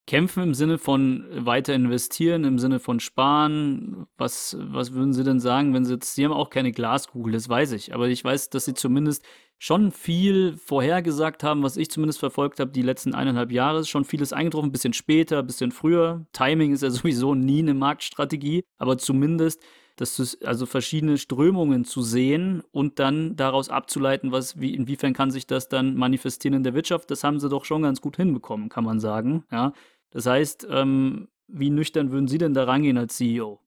Kämpfen 0.07 0.41
im 0.41 0.53
Sinne 0.55 0.79
von 0.79 1.25
weiter 1.29 1.75
investieren, 1.75 2.43
im 2.43 2.57
Sinne 2.57 2.79
von 2.79 2.99
sparen. 2.99 4.07
Was, 4.17 4.57
was 4.59 4.93
würden 4.93 5.13
Sie 5.13 5.23
denn 5.23 5.39
sagen, 5.39 5.73
wenn 5.73 5.85
Sie 5.85 5.93
jetzt, 5.93 6.15
Sie 6.15 6.25
haben 6.25 6.31
auch 6.31 6.49
keine 6.49 6.71
Glaskugel, 6.71 7.33
das 7.33 7.47
weiß 7.47 7.73
ich, 7.73 7.93
aber 7.93 8.07
ich 8.07 8.23
weiß, 8.23 8.49
dass 8.49 8.65
Sie 8.65 8.73
zumindest 8.73 9.23
schon 9.59 9.91
viel 9.91 10.57
vorhergesagt 10.57 11.43
haben, 11.43 11.61
was 11.61 11.77
ich 11.77 11.91
zumindest 11.91 12.19
verfolgt 12.19 12.59
habe, 12.59 12.71
die 12.71 12.81
letzten 12.81 13.13
eineinhalb 13.13 13.51
Jahre, 13.51 13.85
schon 13.85 14.05
vieles 14.05 14.33
eingetroffen, 14.33 14.69
ein 14.69 14.71
bisschen 14.71 14.93
später, 14.93 15.39
ein 15.39 15.45
bisschen 15.47 15.71
früher. 15.71 16.25
Timing 16.33 16.73
ist 16.73 16.81
ja 16.81 16.89
sowieso 16.89 17.35
nie 17.35 17.59
eine 17.59 17.75
Marktstrategie, 17.75 18.63
aber 18.77 18.97
zumindest 18.97 19.61
dass 19.99 20.15
du 20.15 20.23
also 20.47 20.65
verschiedene 20.65 21.17
Strömungen 21.17 21.83
zu 21.83 22.01
sehen 22.01 22.63
und 22.71 22.99
dann 22.99 23.35
daraus 23.35 23.67
abzuleiten, 23.67 24.31
was, 24.31 24.57
wie, 24.57 24.73
inwiefern 24.73 25.13
kann 25.13 25.29
sich 25.29 25.45
das 25.45 25.67
dann 25.67 25.95
manifestieren 25.95 26.55
in 26.55 26.63
der 26.63 26.73
Wirtschaft, 26.73 27.11
das 27.11 27.25
haben 27.25 27.39
sie 27.39 27.49
doch 27.49 27.65
schon 27.65 27.81
ganz 27.81 27.99
gut 27.99 28.15
hinbekommen, 28.15 28.69
kann 28.69 28.85
man 28.85 29.01
sagen. 29.01 29.43
Ja. 29.51 29.73
Das 30.11 30.25
heißt, 30.25 30.67
ähm, 30.69 31.27
wie 31.47 31.69
nüchtern 31.69 32.11
würden 32.11 32.29
Sie 32.29 32.37
denn 32.37 32.53
da 32.53 32.63
rangehen 32.63 32.97
als 32.97 33.17
CEO? 33.17 33.59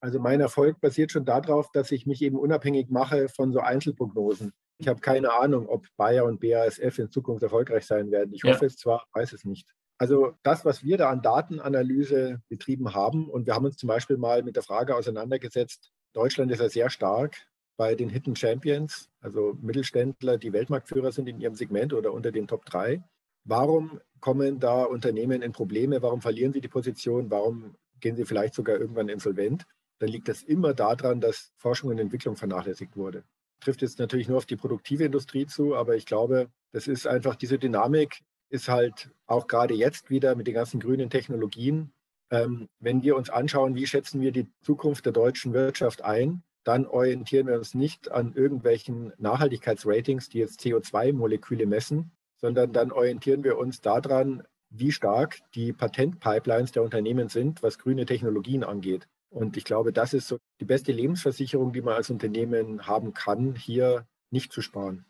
Also 0.00 0.20
mein 0.20 0.40
Erfolg 0.40 0.80
basiert 0.80 1.10
schon 1.10 1.24
darauf, 1.24 1.72
dass 1.72 1.90
ich 1.90 2.06
mich 2.06 2.22
eben 2.22 2.38
unabhängig 2.38 2.90
mache 2.90 3.28
von 3.28 3.52
so 3.52 3.58
Einzelprognosen. 3.58 4.52
Ich 4.78 4.86
habe 4.86 5.00
keine 5.00 5.32
Ahnung, 5.32 5.68
ob 5.68 5.86
Bayer 5.96 6.24
und 6.24 6.40
BASF 6.40 6.98
in 6.98 7.10
Zukunft 7.10 7.42
erfolgreich 7.42 7.84
sein 7.84 8.12
werden. 8.12 8.32
Ich 8.32 8.42
ja. 8.44 8.52
hoffe 8.52 8.66
es 8.66 8.76
zwar, 8.76 9.06
weiß 9.12 9.32
es 9.32 9.44
nicht. 9.44 9.74
Also 9.98 10.34
das, 10.42 10.64
was 10.64 10.82
wir 10.82 10.96
da 10.96 11.10
an 11.10 11.22
Datenanalyse 11.22 12.42
betrieben 12.48 12.94
haben, 12.94 13.28
und 13.28 13.46
wir 13.46 13.54
haben 13.54 13.64
uns 13.64 13.76
zum 13.76 13.88
Beispiel 13.88 14.16
mal 14.16 14.42
mit 14.42 14.56
der 14.56 14.62
Frage 14.62 14.96
auseinandergesetzt, 14.96 15.92
Deutschland 16.12 16.50
ist 16.50 16.60
ja 16.60 16.68
sehr 16.68 16.90
stark 16.90 17.46
bei 17.76 17.94
den 17.94 18.08
Hidden 18.08 18.36
Champions, 18.36 19.10
also 19.20 19.56
Mittelständler, 19.60 20.38
die 20.38 20.52
Weltmarktführer 20.52 21.12
sind 21.12 21.28
in 21.28 21.40
ihrem 21.40 21.54
Segment 21.54 21.92
oder 21.92 22.12
unter 22.12 22.30
den 22.30 22.46
Top 22.46 22.64
3. 22.66 23.02
Warum 23.44 24.00
kommen 24.20 24.58
da 24.60 24.84
Unternehmen 24.84 25.42
in 25.42 25.52
Probleme? 25.52 26.00
Warum 26.00 26.20
verlieren 26.20 26.52
sie 26.52 26.60
die 26.60 26.68
Position? 26.68 27.30
Warum 27.30 27.74
gehen 28.00 28.16
sie 28.16 28.24
vielleicht 28.24 28.54
sogar 28.54 28.78
irgendwann 28.78 29.08
insolvent? 29.08 29.66
Dann 29.98 30.08
liegt 30.08 30.28
das 30.28 30.42
immer 30.42 30.72
daran, 30.72 31.20
dass 31.20 31.52
Forschung 31.56 31.90
und 31.90 31.98
Entwicklung 31.98 32.36
vernachlässigt 32.36 32.96
wurde. 32.96 33.24
Trifft 33.60 33.82
jetzt 33.82 33.98
natürlich 33.98 34.28
nur 34.28 34.38
auf 34.38 34.46
die 34.46 34.56
produktive 34.56 35.04
Industrie 35.04 35.46
zu, 35.46 35.74
aber 35.74 35.96
ich 35.96 36.06
glaube, 36.06 36.48
das 36.72 36.86
ist 36.88 37.06
einfach 37.06 37.36
diese 37.36 37.58
Dynamik, 37.58 38.20
ist 38.54 38.68
halt 38.68 39.10
auch 39.26 39.48
gerade 39.48 39.74
jetzt 39.74 40.08
wieder 40.08 40.36
mit 40.36 40.46
den 40.46 40.54
ganzen 40.54 40.80
grünen 40.80 41.10
Technologien, 41.10 41.92
ähm, 42.30 42.68
wenn 42.78 43.02
wir 43.02 43.16
uns 43.16 43.28
anschauen, 43.28 43.74
wie 43.74 43.86
schätzen 43.86 44.20
wir 44.20 44.32
die 44.32 44.46
Zukunft 44.62 45.04
der 45.04 45.12
deutschen 45.12 45.52
Wirtschaft 45.52 46.02
ein, 46.02 46.42
dann 46.62 46.86
orientieren 46.86 47.46
wir 47.46 47.56
uns 47.56 47.74
nicht 47.74 48.10
an 48.10 48.32
irgendwelchen 48.32 49.12
Nachhaltigkeitsratings, 49.18 50.30
die 50.30 50.38
jetzt 50.38 50.60
CO2-Moleküle 50.60 51.66
messen, 51.66 52.12
sondern 52.36 52.72
dann 52.72 52.92
orientieren 52.92 53.44
wir 53.44 53.58
uns 53.58 53.80
daran, 53.80 54.44
wie 54.70 54.92
stark 54.92 55.40
die 55.54 55.72
Patentpipelines 55.72 56.72
der 56.72 56.82
Unternehmen 56.82 57.28
sind, 57.28 57.62
was 57.62 57.78
grüne 57.78 58.06
Technologien 58.06 58.64
angeht. 58.64 59.06
Und 59.30 59.56
ich 59.56 59.64
glaube, 59.64 59.92
das 59.92 60.14
ist 60.14 60.28
so 60.28 60.38
die 60.60 60.64
beste 60.64 60.92
Lebensversicherung, 60.92 61.72
die 61.72 61.82
man 61.82 61.94
als 61.94 62.08
Unternehmen 62.08 62.86
haben 62.86 63.14
kann, 63.14 63.56
hier 63.56 64.06
nicht 64.30 64.52
zu 64.52 64.62
sparen. 64.62 65.04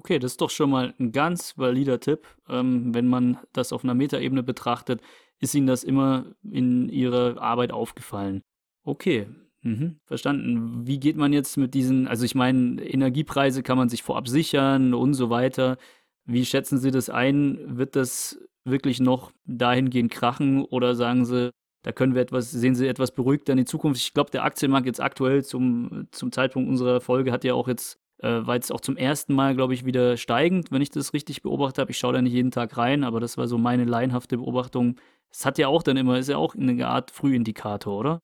Okay, 0.00 0.18
das 0.18 0.32
ist 0.32 0.40
doch 0.40 0.48
schon 0.48 0.70
mal 0.70 0.94
ein 0.98 1.12
ganz 1.12 1.58
valider 1.58 2.00
Tipp. 2.00 2.26
Ähm, 2.48 2.94
wenn 2.94 3.06
man 3.06 3.36
das 3.52 3.70
auf 3.70 3.84
einer 3.84 3.92
Metaebene 3.92 4.42
betrachtet, 4.42 5.02
ist 5.40 5.54
Ihnen 5.54 5.66
das 5.66 5.84
immer 5.84 6.24
in 6.42 6.88
Ihrer 6.88 7.38
Arbeit 7.38 7.70
aufgefallen. 7.70 8.40
Okay, 8.82 9.26
mhm, 9.60 10.00
verstanden. 10.06 10.86
Wie 10.86 10.98
geht 10.98 11.18
man 11.18 11.34
jetzt 11.34 11.58
mit 11.58 11.74
diesen, 11.74 12.08
also 12.08 12.24
ich 12.24 12.34
meine, 12.34 12.82
Energiepreise 12.82 13.62
kann 13.62 13.76
man 13.76 13.90
sich 13.90 14.02
vorab 14.02 14.26
sichern 14.26 14.94
und 14.94 15.12
so 15.12 15.28
weiter. 15.28 15.76
Wie 16.24 16.46
schätzen 16.46 16.78
Sie 16.78 16.90
das 16.90 17.10
ein? 17.10 17.58
Wird 17.76 17.94
das 17.94 18.38
wirklich 18.64 19.00
noch 19.00 19.32
dahingehend 19.44 20.10
krachen 20.10 20.64
oder 20.64 20.94
sagen 20.94 21.26
Sie, 21.26 21.50
da 21.82 21.92
können 21.92 22.14
wir 22.14 22.22
etwas, 22.22 22.50
sehen 22.50 22.74
Sie 22.74 22.88
etwas 22.88 23.12
beruhigter 23.12 23.52
in 23.52 23.58
die 23.58 23.64
Zukunft? 23.66 24.00
Ich 24.00 24.14
glaube, 24.14 24.30
der 24.30 24.44
Aktienmarkt 24.44 24.86
jetzt 24.86 25.02
aktuell 25.02 25.44
zum, 25.44 26.08
zum 26.10 26.32
Zeitpunkt 26.32 26.70
unserer 26.70 27.02
Folge 27.02 27.32
hat 27.32 27.44
ja 27.44 27.52
auch 27.52 27.68
jetzt 27.68 28.00
äh, 28.22 28.46
war 28.46 28.54
jetzt 28.54 28.72
auch 28.72 28.80
zum 28.80 28.96
ersten 28.96 29.34
Mal, 29.34 29.54
glaube 29.54 29.74
ich, 29.74 29.84
wieder 29.84 30.16
steigend, 30.16 30.70
wenn 30.70 30.82
ich 30.82 30.90
das 30.90 31.12
richtig 31.12 31.42
beobachtet 31.42 31.78
habe. 31.78 31.90
Ich 31.90 31.98
schaue 31.98 32.12
da 32.12 32.22
nicht 32.22 32.32
jeden 32.32 32.50
Tag 32.50 32.76
rein, 32.76 33.04
aber 33.04 33.20
das 33.20 33.38
war 33.38 33.46
so 33.48 33.58
meine 33.58 33.84
laienhafte 33.84 34.38
Beobachtung. 34.38 34.96
Es 35.30 35.46
hat 35.46 35.58
ja 35.58 35.68
auch 35.68 35.82
dann 35.82 35.96
immer, 35.96 36.18
ist 36.18 36.28
ja 36.28 36.36
auch 36.36 36.54
eine 36.54 36.86
Art 36.86 37.10
Frühindikator, 37.10 37.98
oder? 37.98 38.20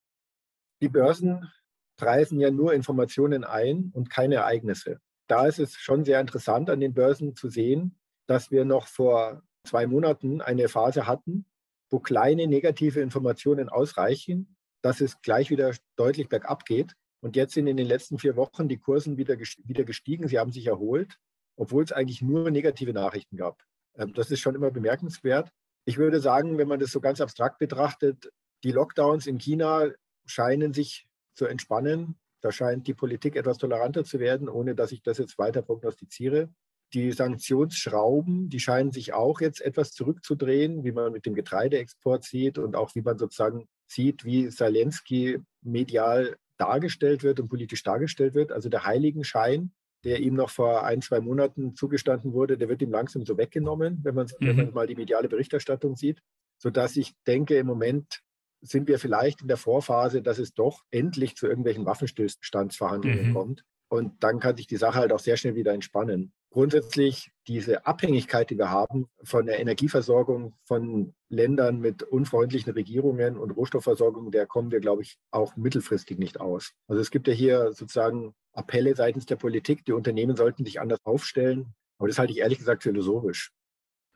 Die 0.83 0.88
Börsen 0.88 1.50
preisen 1.97 2.41
ja 2.41 2.50
nur 2.50 2.75
Informationen 2.75 3.45
ein 3.45 3.91
und 3.95 4.11
keine 4.11 4.37
Ereignisse. 4.37 5.00
Da 5.29 5.47
ist 5.47 5.59
es 5.59 5.75
schon 5.75 6.05
sehr 6.05 6.21
interessant 6.21 6.71
an 6.71 6.81
den 6.81 6.95
Börsen 6.95 7.35
zu 7.35 7.49
sehen, 7.49 7.99
dass 8.26 8.50
wir 8.50 8.65
noch 8.65 8.87
vor 8.87 9.43
zwei 9.65 9.87
Monaten 9.87 10.41
eine 10.41 10.69
Phase 10.69 11.07
hatten, 11.07 11.47
wo 11.91 12.00
kleine 12.00 12.47
negative 12.47 13.00
Informationen 13.00 13.69
ausreichen, 13.69 14.57
dass 14.83 15.00
es 15.00 15.21
gleich 15.23 15.50
wieder 15.50 15.73
deutlich 15.97 16.29
bergab 16.29 16.65
geht. 16.65 16.95
Und 17.26 17.35
jetzt 17.35 17.54
sind 17.54 17.66
in 17.66 17.76
den 17.76 17.88
letzten 17.88 18.18
vier 18.18 18.37
Wochen 18.37 18.68
die 18.68 18.78
Kursen 18.78 19.16
wieder, 19.16 19.37
wieder 19.37 19.83
gestiegen. 19.83 20.28
Sie 20.28 20.38
haben 20.38 20.52
sich 20.52 20.68
erholt, 20.68 21.18
obwohl 21.56 21.83
es 21.83 21.90
eigentlich 21.90 22.23
nur 22.23 22.52
negative 22.52 22.92
Nachrichten 22.92 23.37
gab. 23.37 23.64
Ähm, 23.97 24.14
das 24.14 24.30
ist 24.30 24.38
schon 24.38 24.54
immer 24.54 24.71
bemerkenswert. 24.71 25.50
Ich 25.87 25.99
würde 25.99 26.21
sagen, 26.21 26.56
wenn 26.56 26.68
man 26.68 26.78
das 26.78 26.92
so 26.92 27.00
ganz 27.00 27.21
abstrakt 27.21 27.59
betrachtet, 27.59 28.30
die 28.62 28.71
Lockdowns 28.71 29.26
in 29.26 29.38
China 29.38 29.88
scheinen 30.25 30.73
sich 30.73 31.09
zu 31.35 31.47
entspannen. 31.47 32.14
Da 32.42 32.52
scheint 32.52 32.87
die 32.87 32.95
Politik 32.95 33.35
etwas 33.35 33.59
toleranter 33.59 34.04
zu 34.04 34.21
werden, 34.21 34.49
ohne 34.49 34.76
dass 34.76 34.92
ich 34.92 35.02
das 35.02 35.18
jetzt 35.18 35.37
weiter 35.37 35.62
prognostiziere. 35.62 36.49
Die 36.92 37.11
Sanktionsschrauben, 37.11 38.50
die 38.50 38.61
scheinen 38.61 38.92
sich 38.92 39.14
auch 39.14 39.40
jetzt 39.40 39.61
etwas 39.61 39.90
zurückzudrehen, 39.90 40.85
wie 40.85 40.92
man 40.92 41.11
mit 41.11 41.26
dem 41.26 41.35
Getreideexport 41.35 42.23
sieht 42.23 42.56
und 42.56 42.76
auch 42.76 42.95
wie 42.95 43.02
man 43.02 43.18
sozusagen 43.18 43.66
sieht, 43.88 44.25
wie 44.25 44.49
Zelensky 44.49 45.40
medial 45.62 46.37
dargestellt 46.58 47.22
wird 47.22 47.40
und 47.40 47.48
politisch 47.48 47.82
dargestellt 47.82 48.34
wird. 48.34 48.52
Also 48.52 48.68
der 48.68 48.84
Heiligenschein, 48.84 49.72
der 50.04 50.20
ihm 50.20 50.34
noch 50.34 50.50
vor 50.50 50.84
ein, 50.84 51.02
zwei 51.02 51.20
Monaten 51.20 51.75
zugestanden 51.75 52.32
wurde, 52.32 52.58
der 52.58 52.68
wird 52.68 52.82
ihm 52.82 52.90
langsam 52.90 53.25
so 53.25 53.36
weggenommen, 53.36 54.00
wenn 54.02 54.14
man, 54.14 54.26
mhm. 54.26 54.46
wenn 54.46 54.56
man 54.56 54.75
mal 54.75 54.86
die 54.86 54.94
mediale 54.94 55.28
Berichterstattung 55.28 55.96
sieht, 55.96 56.20
sodass 56.58 56.96
ich 56.96 57.14
denke, 57.26 57.56
im 57.56 57.66
Moment 57.66 58.20
sind 58.62 58.88
wir 58.88 58.98
vielleicht 58.98 59.42
in 59.42 59.48
der 59.48 59.56
Vorphase, 59.56 60.22
dass 60.22 60.38
es 60.38 60.54
doch 60.54 60.82
endlich 60.90 61.36
zu 61.36 61.46
irgendwelchen 61.46 61.86
Waffenstillstandsverhandlungen 61.86 63.28
mhm. 63.28 63.34
kommt. 63.34 63.64
Und 63.88 64.22
dann 64.22 64.40
kann 64.40 64.56
sich 64.56 64.66
die 64.66 64.76
Sache 64.76 64.98
halt 64.98 65.12
auch 65.12 65.20
sehr 65.20 65.36
schnell 65.36 65.54
wieder 65.54 65.72
entspannen 65.72 66.32
grundsätzlich 66.56 67.30
diese 67.48 67.86
Abhängigkeit, 67.86 68.48
die 68.48 68.56
wir 68.56 68.70
haben 68.70 69.10
von 69.22 69.44
der 69.44 69.60
Energieversorgung 69.60 70.54
von 70.64 71.12
Ländern 71.28 71.80
mit 71.80 72.02
unfreundlichen 72.02 72.72
Regierungen 72.72 73.36
und 73.36 73.50
Rohstoffversorgung, 73.50 74.30
der 74.30 74.46
kommen 74.46 74.70
wir, 74.70 74.80
glaube 74.80 75.02
ich, 75.02 75.18
auch 75.30 75.54
mittelfristig 75.56 76.18
nicht 76.18 76.40
aus. 76.40 76.72
Also 76.88 77.02
es 77.02 77.10
gibt 77.10 77.28
ja 77.28 77.34
hier 77.34 77.75
sozusagen 77.75 78.32
Appelle 78.54 78.96
seitens 78.96 79.26
der 79.26 79.36
Politik, 79.36 79.84
die 79.84 79.92
Unternehmen 79.92 80.34
sollten 80.34 80.64
sich 80.64 80.80
anders 80.80 81.00
aufstellen. 81.04 81.75
Aber 81.98 82.08
das 82.08 82.18
halte 82.18 82.32
ich 82.32 82.38
ehrlich 82.38 82.56
gesagt 82.56 82.84
philosophisch. 82.84 83.52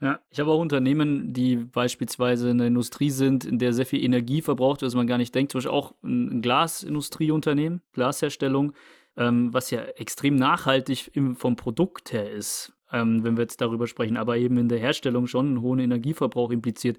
Ja, 0.00 0.20
ich 0.30 0.40
habe 0.40 0.50
auch 0.50 0.61
Unternehmen, 0.61 1.35
die 1.35 1.56
beispielsweise 1.56 2.49
in 2.49 2.56
der 2.56 2.68
Industrie 2.68 3.11
sind, 3.11 3.44
in 3.44 3.59
der 3.59 3.75
sehr 3.75 3.85
viel 3.85 4.02
Energie 4.02 4.40
verbraucht 4.40 4.80
wird, 4.80 4.88
was 4.88 4.97
man 4.97 5.06
gar 5.06 5.18
nicht 5.18 5.35
denkt. 5.35 5.52
Zum 5.52 5.59
Beispiel 5.59 5.73
auch 5.73 5.92
ein 6.02 6.40
Glasindustrieunternehmen, 6.40 7.82
Glasherstellung 7.92 8.73
ähm, 9.17 9.52
was 9.52 9.71
ja 9.71 9.83
extrem 9.83 10.37
nachhaltig 10.37 11.11
im, 11.14 11.37
vom 11.37 11.57
Produkt 11.57 12.12
her 12.12 12.31
ist. 12.31 12.73
ähm, 12.93 13.23
wenn 13.25 13.37
wir 13.37 13.43
jetzt 13.43 13.61
darüber 13.61 13.87
sprechen, 13.87 14.17
aber 14.17 14.37
eben 14.37 14.59
in 14.59 14.69
der 14.69 14.79
Herstellung 14.79 15.26
schon 15.26 15.47
einen 15.47 15.61
hohen 15.61 15.79
Energieverbrauch 15.79 16.50
impliziert, 16.50 16.99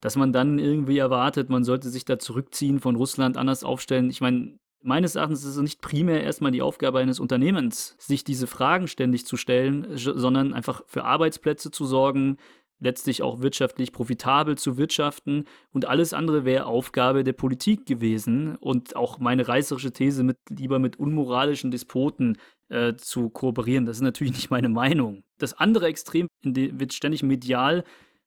dass 0.00 0.16
man 0.16 0.32
dann 0.32 0.58
irgendwie 0.58 0.98
erwartet, 0.98 1.48
man 1.50 1.64
sollte 1.64 1.88
sich 1.88 2.04
da 2.04 2.18
zurückziehen, 2.18 2.80
von 2.80 2.96
Russland 2.96 3.36
anders 3.36 3.64
aufstellen. 3.64 4.10
Ich 4.10 4.20
meine, 4.20 4.58
meines 4.80 5.16
Erachtens 5.16 5.44
ist 5.44 5.56
es 5.56 5.62
nicht 5.62 5.80
primär 5.80 6.22
erstmal 6.22 6.52
die 6.52 6.62
Aufgabe 6.62 7.00
eines 7.00 7.18
Unternehmens, 7.18 7.96
sich 7.98 8.22
diese 8.24 8.46
Fragen 8.46 8.86
ständig 8.86 9.26
zu 9.26 9.36
stellen, 9.36 9.86
sondern 9.96 10.54
einfach 10.54 10.82
für 10.86 11.04
Arbeitsplätze 11.04 11.70
zu 11.70 11.84
sorgen, 11.84 12.36
letztlich 12.80 13.22
auch 13.22 13.40
wirtschaftlich 13.40 13.92
profitabel 13.92 14.56
zu 14.56 14.76
wirtschaften 14.76 15.44
und 15.72 15.86
alles 15.86 16.12
andere 16.12 16.44
wäre 16.44 16.66
Aufgabe 16.66 17.24
der 17.24 17.32
Politik 17.32 17.86
gewesen 17.86 18.56
und 18.56 18.96
auch 18.96 19.18
meine 19.18 19.48
reißerische 19.48 19.92
These 19.92 20.22
mit 20.22 20.36
lieber 20.48 20.78
mit 20.78 20.98
unmoralischen 20.98 21.70
Despoten 21.70 22.38
äh, 22.68 22.94
zu 22.94 23.30
kooperieren. 23.30 23.86
Das 23.86 23.96
ist 23.96 24.02
natürlich 24.02 24.32
nicht 24.34 24.50
meine 24.50 24.68
Meinung. 24.68 25.24
Das 25.38 25.54
andere 25.54 25.86
Extrem 25.86 26.28
wird 26.42 26.92
ständig 26.92 27.22
medial 27.22 27.84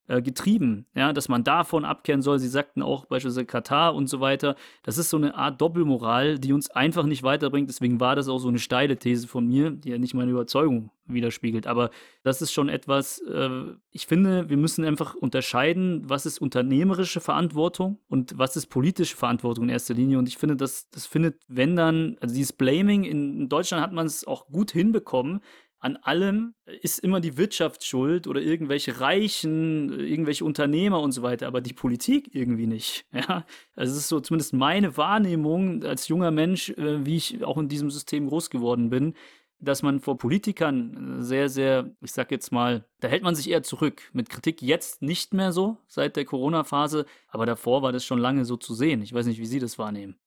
äh, 0.08 0.22
getrieben, 0.22 0.86
ja, 0.96 1.14
dass 1.14 1.30
man 1.30 1.44
davon 1.44 1.86
abkehren 1.86 2.22
soll. 2.22 2.40
Sie 2.40 2.48
sagten 2.48 2.82
auch 2.82 3.06
beispielsweise 3.06 3.46
Katar 3.46 3.96
und 3.96 4.08
so 4.08 4.20
weiter. 4.20 4.56
Das 4.84 4.98
ist 4.98 5.10
so 5.10 5.18
eine 5.18 5.36
Art 5.36 5.62
Doppelmoral, 5.62 6.40
die 6.40 6.54
uns 6.54 6.70
einfach 6.70 7.06
nicht 7.06 7.24
weiterbringt. 7.24 7.70
Deswegen 7.70 8.00
war 8.00 8.16
das 8.16 8.28
auch 8.28 8.40
so 8.40 8.50
eine 8.50 8.60
steile 8.60 8.98
These 8.98 9.28
von 9.28 9.48
mir, 9.48 9.72
die 9.72 9.90
ja 9.90 9.98
nicht 9.98 10.14
meine 10.14 10.32
Überzeugung 10.32 10.92
widerspiegelt. 11.06 11.68
Aber 11.68 11.92
das 12.24 12.42
ist 12.42 12.52
schon 12.52 12.68
etwas, 12.68 13.20
äh, 13.20 13.50
ich 13.92 14.08
finde, 14.08 14.50
wir 14.50 14.58
müssen 14.58 14.84
einfach 14.84 15.16
unterscheiden, 15.16 16.10
was 16.10 16.26
ist 16.26 16.40
unternehmerische 16.40 17.22
Verantwortung 17.22 18.00
und 18.10 18.38
was 18.38 18.56
ist 18.56 18.68
politische 18.68 19.16
Verantwortung 19.16 19.66
in 19.66 19.70
erster 19.70 19.94
Linie. 19.94 20.18
Und 20.18 20.28
ich 20.28 20.38
finde, 20.38 20.56
das, 20.56 20.90
das 20.90 21.06
findet, 21.06 21.40
wenn 21.48 21.76
dann, 21.76 22.18
also 22.20 22.36
dieses 22.36 22.54
Blaming, 22.54 23.04
in 23.04 23.50
Deutschland 23.50 23.84
hat 23.84 23.94
man 23.94 24.06
es 24.06 24.26
auch 24.26 24.48
gut 24.48 24.72
hinbekommen, 24.72 25.42
an 25.82 25.98
allem 25.98 26.54
ist 26.82 27.00
immer 27.00 27.20
die 27.20 27.38
Wirtschaft 27.38 27.84
schuld 27.84 28.28
oder 28.28 28.40
irgendwelche 28.40 29.00
Reichen, 29.00 29.90
irgendwelche 30.00 30.46
Unternehmer 30.46 31.02
und 31.02 31.12
so 31.12 31.24
weiter, 31.24 31.48
aber 31.48 31.60
die 31.60 31.74
Politik 31.74 32.34
irgendwie 32.34 32.68
nicht. 32.68 33.06
Ja, 33.14 33.46
also 33.76 33.92
es 33.92 33.98
ist 34.00 34.08
so 34.08 34.20
zumindest 34.20 34.54
meine 34.54 34.98
Wahrnehmung 34.98 35.84
als 35.84 36.08
junger 36.08 36.32
Mensch, 36.32 36.70
äh, 36.70 37.06
wie 37.06 37.18
ich 37.18 37.44
auch 37.44 37.58
in 37.58 37.68
diesem 37.68 37.92
System 37.92 38.28
groß 38.28 38.50
geworden 38.50 38.90
bin, 38.90 39.16
dass 39.60 39.84
man 39.84 40.00
vor 40.00 40.18
Politikern 40.18 41.22
sehr, 41.22 41.50
sehr, 41.50 41.92
ich 42.02 42.12
sag 42.12 42.32
jetzt 42.32 42.52
mal, 42.52 42.86
da 43.00 43.08
hält 43.08 43.24
man 43.24 43.36
sich 43.36 43.50
eher 43.50 43.64
zurück. 43.64 44.02
Mit 44.14 44.30
Kritik 44.30 44.62
jetzt 44.62 45.02
nicht 45.02 45.34
mehr 45.34 45.52
so 45.52 45.78
seit 45.88 46.16
der 46.16 46.26
Corona-Phase, 46.26 47.06
aber 47.28 47.46
davor 47.46 47.82
war 47.82 47.92
das 47.92 48.06
schon 48.06 48.20
lange 48.20 48.46
so 48.46 48.58
zu 48.58 48.74
sehen. 48.74 49.02
Ich 49.02 49.14
weiß 49.14 49.26
nicht, 49.26 49.40
wie 49.40 49.46
Sie 49.46 49.60
das 49.60 49.78
wahrnehmen. 49.78 50.20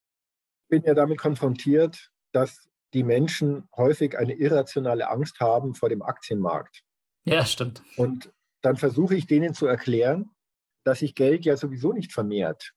Ich 0.65 0.69
bin 0.69 0.83
ja 0.85 0.95
damit 0.95 1.19
konfrontiert, 1.19 2.13
dass 2.33 2.69
die 2.95 3.03
Menschen 3.03 3.69
häufig 3.77 4.17
eine 4.17 4.35
irrationale 4.35 5.11
Angst 5.11 5.41
haben 5.41 5.75
vor 5.75 5.89
dem 5.89 6.03
Aktienmarkt. 6.03 6.83
Ja, 7.25 7.45
stimmt. 7.45 7.83
Und 7.97 8.33
dann 8.63 8.77
versuche 8.77 9.15
ich 9.15 9.27
denen 9.27 9.53
zu 9.53 9.67
erklären, 9.67 10.31
dass 10.85 11.01
sich 11.01 11.15
Geld 11.15 11.45
ja 11.45 11.57
sowieso 11.57 11.93
nicht 11.93 12.13
vermehrt. 12.13 12.73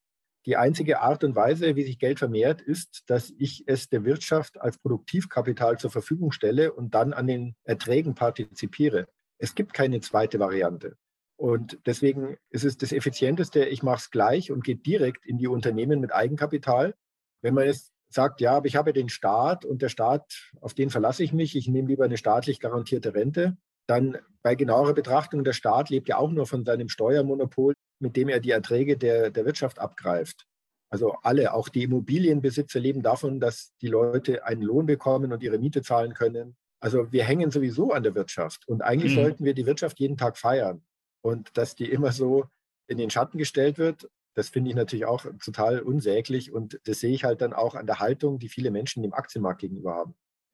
Die 0.46 0.56
einzige 0.56 1.02
Art 1.02 1.24
und 1.24 1.36
Weise, 1.36 1.76
wie 1.76 1.84
sich 1.84 2.00
Geld 2.00 2.20
vermehrt, 2.20 2.62
ist, 2.62 3.04
dass 3.08 3.34
ich 3.38 3.66
es 3.68 3.90
der 3.90 4.06
Wirtschaft 4.06 4.60
als 4.60 4.78
Produktivkapital 4.78 5.78
zur 5.78 5.92
Verfügung 5.92 6.32
stelle 6.32 6.72
und 6.72 6.96
dann 6.96 7.14
an 7.14 7.28
den 7.28 7.56
Erträgen 7.64 8.16
partizipiere. 8.16 9.08
Es 9.38 9.56
gibt 9.56 9.74
keine 9.74 10.00
zweite 10.00 10.40
Variante. 10.40 10.96
Und 11.36 11.80
deswegen 11.86 12.38
ist 12.50 12.64
es 12.64 12.78
das 12.78 12.94
Effizienteste, 12.94 13.66
ich 13.66 13.84
mache 13.84 13.98
es 13.98 14.10
gleich 14.10 14.52
und 14.52 14.64
gehe 14.64 14.78
direkt 14.78 15.26
in 15.26 15.38
die 15.38 15.48
Unternehmen 15.48 16.00
mit 16.00 16.14
Eigenkapital. 16.14 16.96
Wenn 17.42 17.54
man 17.54 17.68
es 17.68 17.92
sagt, 18.10 18.42
ja, 18.42 18.58
aber 18.58 18.68
ich 18.68 18.76
habe 18.76 18.94
den 18.94 19.10
Staat 19.10 19.66
und 19.66 19.82
der 19.82 19.90
Staat, 19.90 20.52
auf 20.62 20.74
den 20.74 20.90
verlasse 20.90 21.24
ich 21.24 21.34
mich, 21.34 21.56
ich 21.56 21.68
nehme 21.68 21.88
lieber 21.88 22.06
eine 22.06 22.18
staatlich 22.18 22.60
garantierte 22.60 23.14
Rente, 23.14 23.58
dann 23.88 24.18
bei 24.44 24.56
genauerer 24.56 24.94
Betrachtung, 24.94 25.44
der 25.44 25.54
Staat 25.54 25.90
lebt 25.90 26.10
ja 26.10 26.18
auch 26.18 26.32
nur 26.32 26.46
von 26.46 26.66
seinem 26.66 26.90
Steuermonopol, 26.90 27.74
mit 28.00 28.16
dem 28.16 28.30
er 28.30 28.40
die 28.40 28.52
Erträge 28.52 28.98
der, 28.98 29.30
der 29.32 29.46
Wirtschaft 29.46 29.80
abgreift. 29.80 30.46
Also 30.90 31.16
alle, 31.24 31.54
auch 31.54 31.70
die 31.70 31.84
Immobilienbesitzer 31.84 32.80
leben 32.80 33.02
davon, 33.02 33.40
dass 33.40 33.74
die 33.82 33.88
Leute 33.88 34.46
einen 34.46 34.62
Lohn 34.62 34.86
bekommen 34.86 35.34
und 35.34 35.44
ihre 35.44 35.58
Miete 35.58 35.82
zahlen 35.82 36.14
können. 36.14 36.56
Also 36.80 37.12
wir 37.12 37.24
hängen 37.24 37.52
sowieso 37.52 37.92
an 37.92 38.04
der 38.04 38.16
Wirtschaft 38.16 38.68
und 38.68 38.82
eigentlich 38.82 39.14
mhm. 39.14 39.22
sollten 39.22 39.46
wir 39.46 39.54
die 39.54 39.66
Wirtschaft 39.66 40.00
jeden 40.00 40.18
Tag 40.18 40.38
feiern. 40.38 40.84
Und 41.22 41.58
dass 41.58 41.76
die 41.76 41.90
immer 41.90 42.12
so 42.12 42.46
in 42.88 42.98
den 42.98 43.10
Schatten 43.10 43.38
gestellt 43.38 43.78
wird, 43.78 44.08
das 44.38 44.50
finde 44.50 44.70
ich 44.70 44.76
natürlich 44.76 45.06
auch 45.06 45.26
total 45.44 45.80
unsäglich 45.80 46.54
und 46.54 46.80
das 46.86 47.00
sehe 47.00 47.12
ich 47.12 47.24
halt 47.24 47.42
dann 47.42 47.54
auch 47.54 47.74
an 47.74 47.88
der 47.88 48.00
Haltung, 48.00 48.38
die 48.38 48.50
viele 48.50 48.70
Menschen 48.70 49.02
dem 49.02 49.14
Aktienmarkt 49.14 49.62
gegenüber 49.62 49.96
haben. 49.96 50.14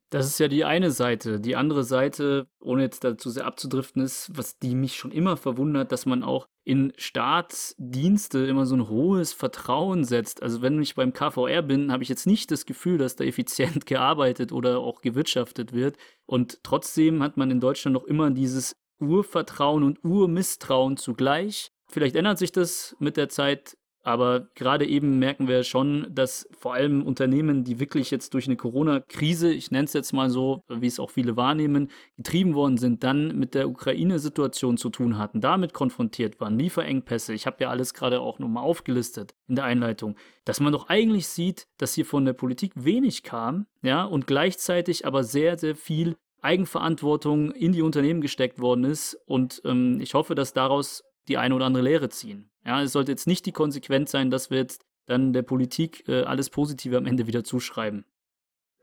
Das 0.09 0.25
ist 0.25 0.39
ja 0.39 0.47
die 0.47 0.63
eine 0.63 0.91
Seite. 0.91 1.41
Die 1.41 1.57
andere 1.57 1.83
Seite, 1.83 2.47
ohne 2.61 2.83
jetzt 2.83 3.03
dazu 3.03 3.29
sehr 3.29 3.45
abzudriften, 3.45 4.01
ist, 4.01 4.29
was 4.33 4.57
die 4.59 4.75
mich 4.75 4.95
schon 4.95 5.11
immer 5.11 5.35
verwundert, 5.35 5.91
dass 5.91 6.05
man 6.05 6.23
auch 6.23 6.47
in 6.63 6.93
Staatsdienste 6.97 8.45
immer 8.45 8.65
so 8.65 8.75
ein 8.75 8.87
hohes 8.87 9.33
Vertrauen 9.33 10.05
setzt. 10.05 10.41
Also 10.41 10.61
wenn 10.61 10.81
ich 10.81 10.95
beim 10.95 11.11
KVR 11.11 11.61
bin, 11.61 11.91
habe 11.91 12.03
ich 12.03 12.09
jetzt 12.09 12.27
nicht 12.27 12.51
das 12.51 12.65
Gefühl, 12.65 12.99
dass 12.99 13.17
da 13.17 13.25
effizient 13.25 13.85
gearbeitet 13.85 14.53
oder 14.53 14.79
auch 14.79 15.01
gewirtschaftet 15.01 15.73
wird. 15.73 15.97
Und 16.25 16.63
trotzdem 16.63 17.21
hat 17.21 17.35
man 17.35 17.51
in 17.51 17.59
Deutschland 17.59 17.95
noch 17.95 18.05
immer 18.05 18.29
dieses 18.29 18.77
Urvertrauen 19.01 19.83
und 19.83 20.05
Urmisstrauen 20.05 20.95
zugleich. 20.95 21.73
Vielleicht 21.89 22.15
ändert 22.15 22.37
sich 22.39 22.51
das 22.51 22.95
mit 22.99 23.17
der 23.17 23.29
Zeit, 23.29 23.77
aber 24.03 24.47
gerade 24.55 24.85
eben 24.85 25.17
merken 25.17 25.47
wir 25.47 25.63
schon, 25.63 26.07
dass 26.11 26.47
vor 26.57 26.73
allem 26.73 27.03
Unternehmen, 27.03 27.63
die 27.63 27.79
wirklich 27.79 28.11
jetzt 28.11 28.33
durch 28.33 28.47
eine 28.47 28.57
Corona-Krise, 28.57 29.51
ich 29.51 29.71
nenne 29.71 29.85
es 29.85 29.93
jetzt 29.93 30.11
mal 30.11 30.29
so, 30.29 30.61
wie 30.67 30.87
es 30.87 30.99
auch 30.99 31.09
viele 31.09 31.37
wahrnehmen, 31.37 31.89
getrieben 32.17 32.53
worden 32.53 32.77
sind, 32.77 33.03
dann 33.03 33.37
mit 33.37 33.55
der 33.55 33.69
Ukraine-Situation 33.69 34.77
zu 34.77 34.89
tun 34.89 35.17
hatten, 35.17 35.41
damit 35.41 35.73
konfrontiert 35.73 36.39
waren, 36.39 36.59
Lieferengpässe, 36.59 37.33
ich 37.33 37.47
habe 37.47 37.63
ja 37.63 37.69
alles 37.69 37.93
gerade 37.93 38.19
auch 38.19 38.39
nochmal 38.39 38.63
aufgelistet 38.63 39.33
in 39.47 39.55
der 39.55 39.65
Einleitung, 39.65 40.17
dass 40.45 40.59
man 40.59 40.73
doch 40.73 40.89
eigentlich 40.89 41.27
sieht, 41.27 41.67
dass 41.77 41.93
hier 41.93 42.05
von 42.05 42.25
der 42.25 42.33
Politik 42.33 42.73
wenig 42.75 43.23
kam, 43.23 43.67
ja, 43.81 44.03
und 44.03 44.27
gleichzeitig 44.27 45.05
aber 45.05 45.23
sehr, 45.23 45.57
sehr 45.57 45.75
viel 45.75 46.15
Eigenverantwortung 46.43 47.51
in 47.51 47.71
die 47.71 47.81
Unternehmen 47.81 48.21
gesteckt 48.21 48.59
worden 48.59 48.83
ist. 48.83 49.17
Und 49.25 49.61
ähm, 49.65 49.99
ich 50.01 50.13
hoffe, 50.13 50.35
dass 50.35 50.53
daraus 50.53 51.03
die 51.27 51.37
eine 51.37 51.55
oder 51.55 51.65
andere 51.65 51.83
Lehre 51.83 52.09
ziehen. 52.09 52.49
Ja, 52.65 52.81
es 52.81 52.91
sollte 52.93 53.11
jetzt 53.11 53.27
nicht 53.27 53.45
die 53.45 53.51
Konsequenz 53.51 54.11
sein, 54.11 54.29
dass 54.29 54.49
wir 54.49 54.57
jetzt 54.57 54.85
dann 55.05 55.33
der 55.33 55.41
Politik 55.41 56.07
äh, 56.07 56.23
alles 56.23 56.49
Positive 56.49 56.97
am 56.97 57.05
Ende 57.05 57.27
wieder 57.27 57.43
zuschreiben. 57.43 58.05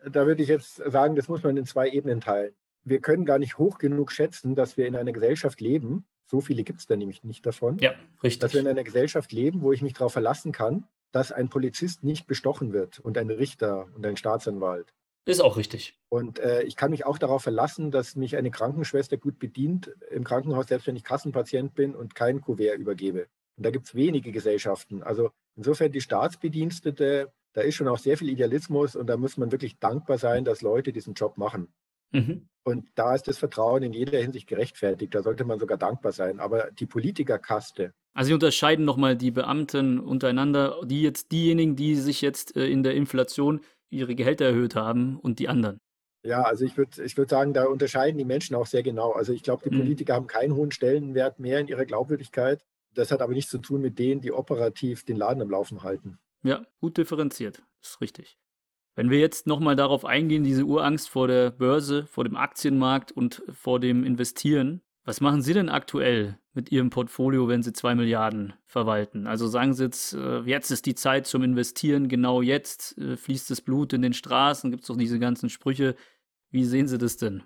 Da 0.04 0.26
würde 0.26 0.42
ich 0.42 0.48
jetzt 0.48 0.76
sagen, 0.76 1.16
das 1.16 1.28
muss 1.28 1.42
man 1.42 1.56
in 1.56 1.66
zwei 1.66 1.88
Ebenen 1.88 2.20
teilen. 2.20 2.54
Wir 2.84 3.00
können 3.00 3.24
gar 3.24 3.38
nicht 3.38 3.58
hoch 3.58 3.78
genug 3.78 4.12
schätzen, 4.12 4.54
dass 4.54 4.76
wir 4.76 4.86
in 4.86 4.96
einer 4.96 5.12
Gesellschaft 5.12 5.60
leben. 5.60 6.06
So 6.24 6.40
viele 6.40 6.62
gibt 6.62 6.80
es 6.80 6.86
da 6.86 6.96
nämlich 6.96 7.24
nicht 7.24 7.44
davon. 7.44 7.78
Ja, 7.78 7.92
richtig. 8.22 8.40
Dass 8.40 8.54
wir 8.54 8.60
in 8.60 8.68
einer 8.68 8.84
Gesellschaft 8.84 9.32
leben, 9.32 9.60
wo 9.62 9.72
ich 9.72 9.82
mich 9.82 9.92
darauf 9.92 10.12
verlassen 10.12 10.52
kann, 10.52 10.86
dass 11.12 11.32
ein 11.32 11.48
Polizist 11.48 12.04
nicht 12.04 12.26
bestochen 12.26 12.72
wird 12.72 13.00
und 13.00 13.18
ein 13.18 13.30
Richter 13.30 13.88
und 13.94 14.06
ein 14.06 14.16
Staatsanwalt. 14.16 14.94
Ist 15.26 15.40
auch 15.40 15.56
richtig. 15.56 15.98
Und 16.08 16.38
äh, 16.38 16.62
ich 16.62 16.76
kann 16.76 16.90
mich 16.90 17.04
auch 17.04 17.18
darauf 17.18 17.42
verlassen, 17.42 17.90
dass 17.90 18.16
mich 18.16 18.36
eine 18.36 18.50
Krankenschwester 18.50 19.16
gut 19.16 19.38
bedient 19.38 19.94
im 20.10 20.24
Krankenhaus, 20.24 20.68
selbst 20.68 20.86
wenn 20.86 20.96
ich 20.96 21.04
Kassenpatient 21.04 21.74
bin 21.74 21.94
und 21.94 22.14
kein 22.14 22.40
Kuvert 22.40 22.78
übergebe. 22.78 23.28
Und 23.56 23.66
da 23.66 23.70
gibt 23.70 23.86
es 23.86 23.94
wenige 23.94 24.32
Gesellschaften. 24.32 25.02
Also 25.02 25.30
insofern 25.56 25.92
die 25.92 26.00
Staatsbedienstete, 26.00 27.32
da 27.52 27.60
ist 27.60 27.74
schon 27.74 27.88
auch 27.88 27.98
sehr 27.98 28.16
viel 28.16 28.30
Idealismus 28.30 28.96
und 28.96 29.06
da 29.06 29.16
muss 29.16 29.36
man 29.36 29.52
wirklich 29.52 29.78
dankbar 29.78 30.18
sein, 30.18 30.44
dass 30.44 30.62
Leute 30.62 30.92
diesen 30.92 31.14
Job 31.14 31.36
machen. 31.36 31.68
Mhm. 32.12 32.48
Und 32.62 32.88
da 32.94 33.14
ist 33.14 33.28
das 33.28 33.38
Vertrauen 33.38 33.82
in 33.82 33.92
jeder 33.92 34.18
Hinsicht 34.18 34.46
gerechtfertigt. 34.46 35.14
Da 35.14 35.22
sollte 35.22 35.44
man 35.44 35.58
sogar 35.58 35.78
dankbar 35.78 36.12
sein. 36.12 36.40
Aber 36.40 36.70
die 36.72 36.86
Politikerkaste. 36.86 37.92
Also 38.14 38.28
Sie 38.28 38.34
unterscheiden 38.34 38.84
nochmal 38.84 39.16
die 39.16 39.30
Beamten 39.30 39.98
untereinander, 39.98 40.80
die 40.84 41.02
jetzt 41.02 41.32
diejenigen, 41.32 41.76
die 41.76 41.94
sich 41.94 42.20
jetzt 42.20 42.56
äh, 42.56 42.66
in 42.66 42.82
der 42.82 42.94
Inflation 42.94 43.60
ihre 43.90 44.14
Gehälter 44.14 44.46
erhöht 44.46 44.74
haben 44.74 45.18
und 45.18 45.38
die 45.38 45.48
anderen. 45.48 45.80
Ja, 46.22 46.42
also 46.42 46.64
ich 46.64 46.76
würde 46.76 47.02
ich 47.02 47.16
würd 47.16 47.30
sagen, 47.30 47.54
da 47.54 47.64
unterscheiden 47.64 48.18
die 48.18 48.24
Menschen 48.24 48.54
auch 48.54 48.66
sehr 48.66 48.82
genau. 48.82 49.12
Also 49.12 49.32
ich 49.32 49.42
glaube, 49.42 49.68
die 49.68 49.74
mhm. 49.74 49.80
Politiker 49.80 50.14
haben 50.14 50.26
keinen 50.26 50.54
hohen 50.54 50.70
Stellenwert 50.70 51.38
mehr 51.38 51.60
in 51.60 51.68
ihrer 51.68 51.86
Glaubwürdigkeit. 51.86 52.64
Das 52.94 53.10
hat 53.10 53.22
aber 53.22 53.32
nichts 53.32 53.50
zu 53.50 53.58
tun 53.58 53.80
mit 53.80 53.98
denen, 53.98 54.20
die 54.20 54.32
operativ 54.32 55.04
den 55.04 55.16
Laden 55.16 55.42
am 55.42 55.50
Laufen 55.50 55.82
halten. 55.82 56.18
Ja, 56.42 56.64
gut 56.80 56.98
differenziert. 56.98 57.62
Ist 57.82 58.00
richtig. 58.00 58.36
Wenn 58.96 59.10
wir 59.10 59.20
jetzt 59.20 59.46
nochmal 59.46 59.76
darauf 59.76 60.04
eingehen, 60.04 60.42
diese 60.42 60.64
Urangst 60.64 61.08
vor 61.08 61.28
der 61.28 61.50
Börse, 61.50 62.06
vor 62.06 62.24
dem 62.24 62.36
Aktienmarkt 62.36 63.12
und 63.12 63.42
vor 63.50 63.80
dem 63.80 64.04
Investieren, 64.04 64.82
was 65.10 65.20
machen 65.20 65.42
Sie 65.42 65.54
denn 65.54 65.68
aktuell 65.68 66.38
mit 66.52 66.70
Ihrem 66.70 66.90
Portfolio, 66.90 67.48
wenn 67.48 67.64
Sie 67.64 67.72
zwei 67.72 67.96
Milliarden 67.96 68.52
verwalten? 68.64 69.26
Also 69.26 69.48
sagen 69.48 69.74
Sie 69.74 69.82
jetzt, 69.82 70.14
äh, 70.14 70.42
jetzt 70.42 70.70
ist 70.70 70.86
die 70.86 70.94
Zeit 70.94 71.26
zum 71.26 71.42
Investieren, 71.42 72.06
genau 72.06 72.42
jetzt 72.42 72.96
äh, 72.96 73.16
fließt 73.16 73.50
das 73.50 73.60
Blut 73.60 73.92
in 73.92 74.02
den 74.02 74.12
Straßen, 74.12 74.70
gibt 74.70 74.84
es 74.84 74.86
doch 74.86 74.96
diese 74.96 75.18
ganzen 75.18 75.50
Sprüche. 75.50 75.96
Wie 76.52 76.64
sehen 76.64 76.86
Sie 76.86 76.96
das 76.96 77.16
denn? 77.16 77.42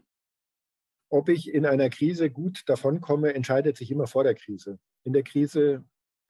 Ob 1.09 1.31
ich 1.31 1.55
in 1.55 1.65
einer 1.65 1.89
Krise 1.89 2.29
gut 2.29 2.65
davonkomme, 2.67 3.33
entscheidet 3.33 3.79
sich 3.79 3.91
immer 3.91 4.07
vor 4.07 4.25
der 4.25 4.35
Krise. 4.35 4.79
In 5.03 5.15
der 5.15 5.23
Krise 5.23 5.87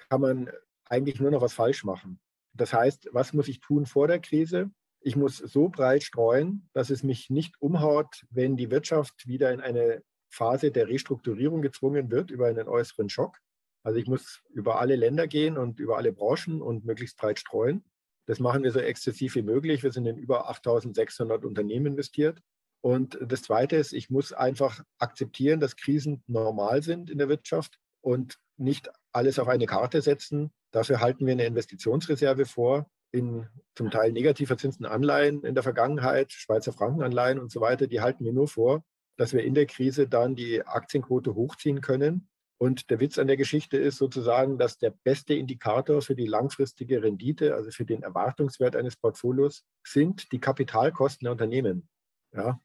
kann 0.09 0.21
man 0.21 0.51
eigentlich 0.85 1.19
nur 1.19 1.33
noch 1.33 1.43
was 1.43 1.53
falsch 1.53 1.83
machen. 1.83 2.21
Das 2.53 2.73
heißt, 2.73 3.09
was 3.11 3.33
muss 3.33 3.49
ich 3.49 3.59
tun 3.59 3.87
vor 3.87 4.07
der 4.07 4.21
Krise? 4.21 4.71
Ich 5.01 5.17
muss 5.17 5.39
so 5.39 5.69
breit 5.69 6.05
streuen, 6.05 6.69
dass 6.75 6.91
es 6.91 7.03
mich 7.03 7.29
nicht 7.29 7.61
umhaut, 7.61 8.25
wenn 8.31 8.57
die 8.57 8.71
Wirtschaft 8.71 9.27
wieder 9.27 9.53
in 9.53 9.61
eine 9.61 10.01
Phase 10.35 10.71
der 10.71 10.89
Restrukturierung 10.89 11.63
gezwungen 11.63 12.11
wird 12.11 12.31
über 12.31 12.47
einen 12.47 12.69
äußeren 12.69 13.09
Schock. 13.09 13.39
Also 13.85 13.99
ich 13.99 14.07
muss 14.07 14.43
über 14.51 14.81
alle 14.81 14.97
Länder 14.97 15.27
gehen 15.27 15.59
und 15.59 15.79
über 15.79 15.97
alle 15.97 16.13
Branchen 16.13 16.63
und 16.63 16.85
möglichst 16.85 17.19
breit 17.19 17.39
streuen. 17.39 17.85
Das 18.27 18.41
machen 18.41 18.63
wir 18.63 18.73
so 18.73 18.81
exzessiv 18.81 19.35
wie 19.35 19.43
möglich. 19.43 19.83
Wir 19.83 19.93
sind 19.93 20.07
in 20.07 20.17
über 20.17 20.49
8600 20.49 21.45
Unternehmen 21.45 21.87
investiert. 21.87 22.41
Und 22.81 23.19
das 23.21 23.43
Zweite 23.43 23.77
ist, 23.77 23.93
ich 23.93 24.11
muss 24.11 24.33
einfach 24.33 24.83
akzeptieren, 24.99 25.61
dass 25.61 25.77
Krisen 25.77 26.23
normal 26.27 26.83
sind 26.83 27.11
in 27.11 27.19
der 27.19 27.29
Wirtschaft 27.29 27.79
und 28.01 28.39
nicht 28.57 28.91
alles 29.13 29.39
auf 29.39 29.49
eine 29.49 29.67
Karte 29.67 30.03
setzen. 30.03 30.53
Dafür 30.71 31.01
halten 31.01 31.27
wir 31.27 31.33
eine 31.33 31.47
Investitionsreserve 31.47 32.47
vor 32.47 32.91
in 33.11 33.47
zum 33.77 33.91
Teil 33.91 34.13
negativ 34.13 34.49
verzinsten 34.49 34.87
Anleihen 34.87 35.45
in 35.45 35.55
der 35.55 35.63
Vergangenheit, 35.63 36.33
Schweizer 36.33 36.73
Frankenanleihen 36.73 37.39
und 37.39 37.53
so 37.53 37.61
weiter. 37.61 37.87
Die 37.87 38.01
halten 38.01 38.25
wir 38.25 38.33
nur 38.33 38.49
vor, 38.49 38.85
dass 39.17 39.33
wir 39.33 39.45
in 39.45 39.55
der 39.55 39.67
Krise 39.67 40.09
dann 40.09 40.35
die 40.35 40.67
Aktienquote 40.67 41.35
hochziehen 41.35 41.81
können 41.81 42.29
und 42.59 42.89
der 42.91 43.01
Witz 43.01 43.19
an 43.19 43.27
der 43.27 43.37
Geschichte 43.37 43.77
ist 43.77 43.99
sozusagen, 43.99 44.59
dass 44.59 44.79
der 44.79 44.91
beste 44.91 45.35
Indikator 45.35 46.03
für 46.03 46.15
die 46.15 46.27
langfristige 46.27 47.03
Rendite, 47.03 47.55
also 47.55 47.71
für 47.71 47.85
den 47.85 48.03
Erwartungswert 48.03 48.77
eines 48.77 48.97
Portfolios, 48.97 49.65
sind 49.87 50.31
die 50.33 50.39
Kapitalkosten 50.39 51.27
der 51.27 51.33
Unternehmen. 51.33 51.89
Ja? 52.33 52.61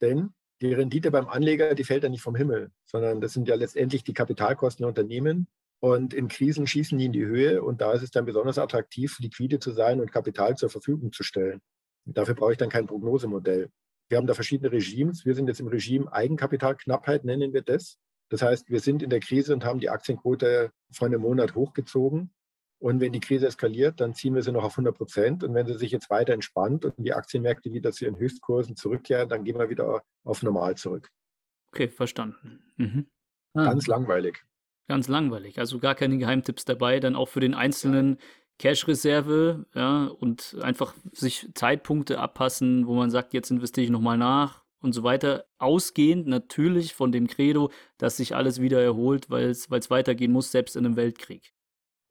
Denn 0.00 0.34
die 0.60 0.74
Rendite 0.74 1.10
beim 1.10 1.28
Anleger, 1.28 1.74
die 1.74 1.84
fällt 1.84 2.02
ja 2.02 2.08
nicht 2.08 2.22
vom 2.22 2.36
Himmel, 2.36 2.70
sondern 2.84 3.20
das 3.20 3.32
sind 3.32 3.48
ja 3.48 3.54
letztendlich 3.54 4.04
die 4.04 4.12
Kapitalkosten 4.12 4.82
der 4.82 4.88
Unternehmen. 4.88 5.48
Und 5.82 6.12
in 6.12 6.28
Krisen 6.28 6.66
schießen 6.66 6.98
die 6.98 7.06
in 7.06 7.12
die 7.12 7.24
Höhe 7.24 7.62
und 7.62 7.80
da 7.80 7.92
ist 7.92 8.02
es 8.02 8.10
dann 8.10 8.26
besonders 8.26 8.58
attraktiv, 8.58 9.18
liquide 9.20 9.58
zu 9.58 9.70
sein 9.70 10.00
und 10.00 10.12
Kapital 10.12 10.56
zur 10.56 10.68
Verfügung 10.68 11.12
zu 11.12 11.22
stellen. 11.22 11.62
Und 12.04 12.18
dafür 12.18 12.34
brauche 12.34 12.52
ich 12.52 12.58
dann 12.58 12.68
kein 12.68 12.86
Prognosemodell. 12.86 13.70
Wir 14.10 14.18
haben 14.18 14.26
da 14.26 14.34
verschiedene 14.34 14.72
Regimes. 14.72 15.24
Wir 15.24 15.36
sind 15.36 15.46
jetzt 15.46 15.60
im 15.60 15.68
Regime 15.68 16.12
Eigenkapitalknappheit, 16.12 17.24
nennen 17.24 17.52
wir 17.52 17.62
das. 17.62 17.96
Das 18.28 18.42
heißt, 18.42 18.68
wir 18.68 18.80
sind 18.80 19.02
in 19.02 19.10
der 19.10 19.20
Krise 19.20 19.54
und 19.54 19.64
haben 19.64 19.78
die 19.78 19.88
Aktienquote 19.88 20.72
vor 20.92 21.06
einem 21.06 21.22
Monat 21.22 21.54
hochgezogen. 21.54 22.32
Und 22.80 23.00
wenn 23.00 23.12
die 23.12 23.20
Krise 23.20 23.46
eskaliert, 23.46 24.00
dann 24.00 24.14
ziehen 24.14 24.34
wir 24.34 24.42
sie 24.42 24.52
noch 24.52 24.64
auf 24.64 24.72
100 24.72 24.96
Prozent. 24.96 25.44
Und 25.44 25.54
wenn 25.54 25.66
sie 25.66 25.78
sich 25.78 25.92
jetzt 25.92 26.10
weiter 26.10 26.32
entspannt 26.32 26.84
und 26.84 26.94
die 26.98 27.12
Aktienmärkte 27.12 27.72
wieder 27.72 27.92
zu 27.92 28.04
ihren 28.04 28.18
Höchstkursen 28.18 28.74
zurückkehren, 28.74 29.28
dann 29.28 29.44
gehen 29.44 29.58
wir 29.58 29.70
wieder 29.70 30.02
auf 30.24 30.42
normal 30.42 30.76
zurück. 30.76 31.08
Okay, 31.72 31.88
verstanden. 31.88 32.64
Mhm. 32.78 33.06
Ah. 33.54 33.64
Ganz 33.64 33.86
langweilig. 33.86 34.42
Ganz 34.88 35.06
langweilig. 35.06 35.60
Also 35.60 35.78
gar 35.78 35.94
keine 35.94 36.18
Geheimtipps 36.18 36.64
dabei. 36.64 36.98
Dann 36.98 37.14
auch 37.14 37.28
für 37.28 37.40
den 37.40 37.54
einzelnen 37.54 38.18
Cash-Reserve 38.60 39.64
ja, 39.74 40.04
und 40.04 40.58
einfach 40.60 40.94
sich 41.12 41.48
Zeitpunkte 41.54 42.20
abpassen, 42.20 42.86
wo 42.86 42.94
man 42.94 43.10
sagt, 43.10 43.32
jetzt 43.32 43.50
investiere 43.50 43.86
ich 43.86 43.90
nochmal 43.90 44.18
nach 44.18 44.64
und 44.82 44.92
so 44.92 45.02
weiter, 45.02 45.46
ausgehend 45.56 46.26
natürlich 46.26 46.92
von 46.92 47.10
dem 47.10 47.26
Credo, 47.26 47.70
dass 47.96 48.18
sich 48.18 48.34
alles 48.34 48.60
wieder 48.60 48.82
erholt, 48.82 49.30
weil 49.30 49.48
es 49.48 49.70
weitergehen 49.70 50.30
muss, 50.30 50.52
selbst 50.52 50.76
in 50.76 50.84
einem 50.84 50.96
Weltkrieg. 50.96 51.54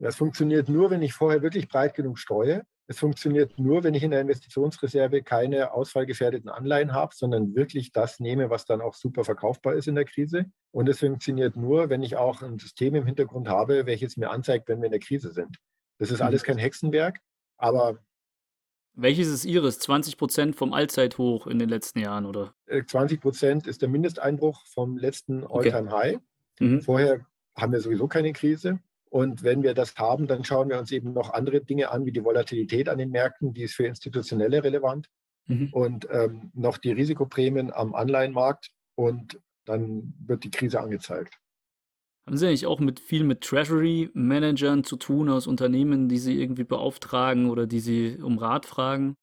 Das 0.00 0.16
funktioniert 0.16 0.68
nur, 0.68 0.90
wenn 0.90 1.02
ich 1.02 1.12
vorher 1.12 1.40
wirklich 1.42 1.68
breit 1.68 1.94
genug 1.94 2.18
streue. 2.18 2.62
Es 2.88 2.98
funktioniert 2.98 3.56
nur, 3.56 3.84
wenn 3.84 3.94
ich 3.94 4.02
in 4.02 4.10
der 4.10 4.20
Investitionsreserve 4.20 5.22
keine 5.22 5.72
ausfallgefährdeten 5.72 6.50
Anleihen 6.50 6.92
habe, 6.92 7.14
sondern 7.14 7.54
wirklich 7.54 7.92
das 7.92 8.18
nehme, 8.18 8.50
was 8.50 8.64
dann 8.64 8.80
auch 8.80 8.94
super 8.94 9.22
verkaufbar 9.22 9.74
ist 9.74 9.86
in 9.86 9.94
der 9.94 10.04
Krise. 10.04 10.46
Und 10.72 10.88
es 10.88 10.98
funktioniert 10.98 11.54
nur, 11.54 11.90
wenn 11.90 12.02
ich 12.02 12.16
auch 12.16 12.42
ein 12.42 12.58
System 12.58 12.96
im 12.96 13.06
Hintergrund 13.06 13.46
habe, 13.46 13.86
welches 13.86 14.16
mir 14.16 14.30
anzeigt, 14.30 14.68
wenn 14.68 14.80
wir 14.80 14.86
in 14.86 14.92
der 14.92 15.00
Krise 15.00 15.30
sind. 15.30 15.58
Das 16.00 16.10
ist 16.10 16.20
alles 16.20 16.42
mhm. 16.42 16.46
kein 16.46 16.58
Hexenwerk, 16.58 17.20
aber 17.58 18.00
welches 18.94 19.28
ist 19.28 19.44
Ihres? 19.44 19.78
20 19.78 20.16
Prozent 20.16 20.56
vom 20.56 20.72
Allzeithoch 20.72 21.46
in 21.46 21.58
den 21.58 21.68
letzten 21.68 22.00
Jahren, 22.00 22.26
oder? 22.26 22.54
20 22.66 23.18
äh, 23.18 23.20
Prozent 23.20 23.66
ist 23.66 23.82
der 23.82 23.88
Mindesteinbruch 23.88 24.66
vom 24.66 24.98
letzten 24.98 25.46
All-Time-High. 25.46 26.16
Okay. 26.16 26.64
Mhm. 26.64 26.82
Vorher 26.82 27.26
haben 27.56 27.72
wir 27.72 27.80
sowieso 27.80 28.08
keine 28.08 28.32
Krise. 28.32 28.80
Und 29.08 29.42
wenn 29.42 29.62
wir 29.62 29.74
das 29.74 29.96
haben, 29.96 30.26
dann 30.26 30.44
schauen 30.44 30.68
wir 30.68 30.78
uns 30.78 30.92
eben 30.92 31.12
noch 31.12 31.30
andere 31.32 31.60
Dinge 31.60 31.90
an, 31.90 32.04
wie 32.04 32.12
die 32.12 32.24
Volatilität 32.24 32.88
an 32.88 32.98
den 32.98 33.10
Märkten, 33.10 33.54
die 33.54 33.62
ist 33.62 33.74
für 33.74 33.86
Institutionelle 33.86 34.62
relevant. 34.62 35.08
Mhm. 35.46 35.68
Und 35.72 36.08
ähm, 36.10 36.50
noch 36.54 36.78
die 36.78 36.92
Risikoprämien 36.92 37.72
am 37.72 37.94
Anleihenmarkt. 37.94 38.70
Und 38.96 39.40
dann 39.64 40.14
wird 40.26 40.44
die 40.44 40.50
Krise 40.50 40.80
angezeigt. 40.80 41.38
Haben 42.30 42.36
Sie 42.36 42.46
eigentlich 42.46 42.66
auch 42.66 42.78
mit 42.78 43.00
viel 43.00 43.24
mit 43.24 43.40
Treasury-Managern 43.40 44.84
zu 44.84 44.94
tun 44.94 45.28
aus 45.28 45.48
Unternehmen, 45.48 46.08
die 46.08 46.18
Sie 46.18 46.40
irgendwie 46.40 46.62
beauftragen 46.62 47.50
oder 47.50 47.66
die 47.66 47.80
Sie 47.80 48.18
um 48.22 48.38
Rat 48.38 48.66
fragen? 48.66 49.16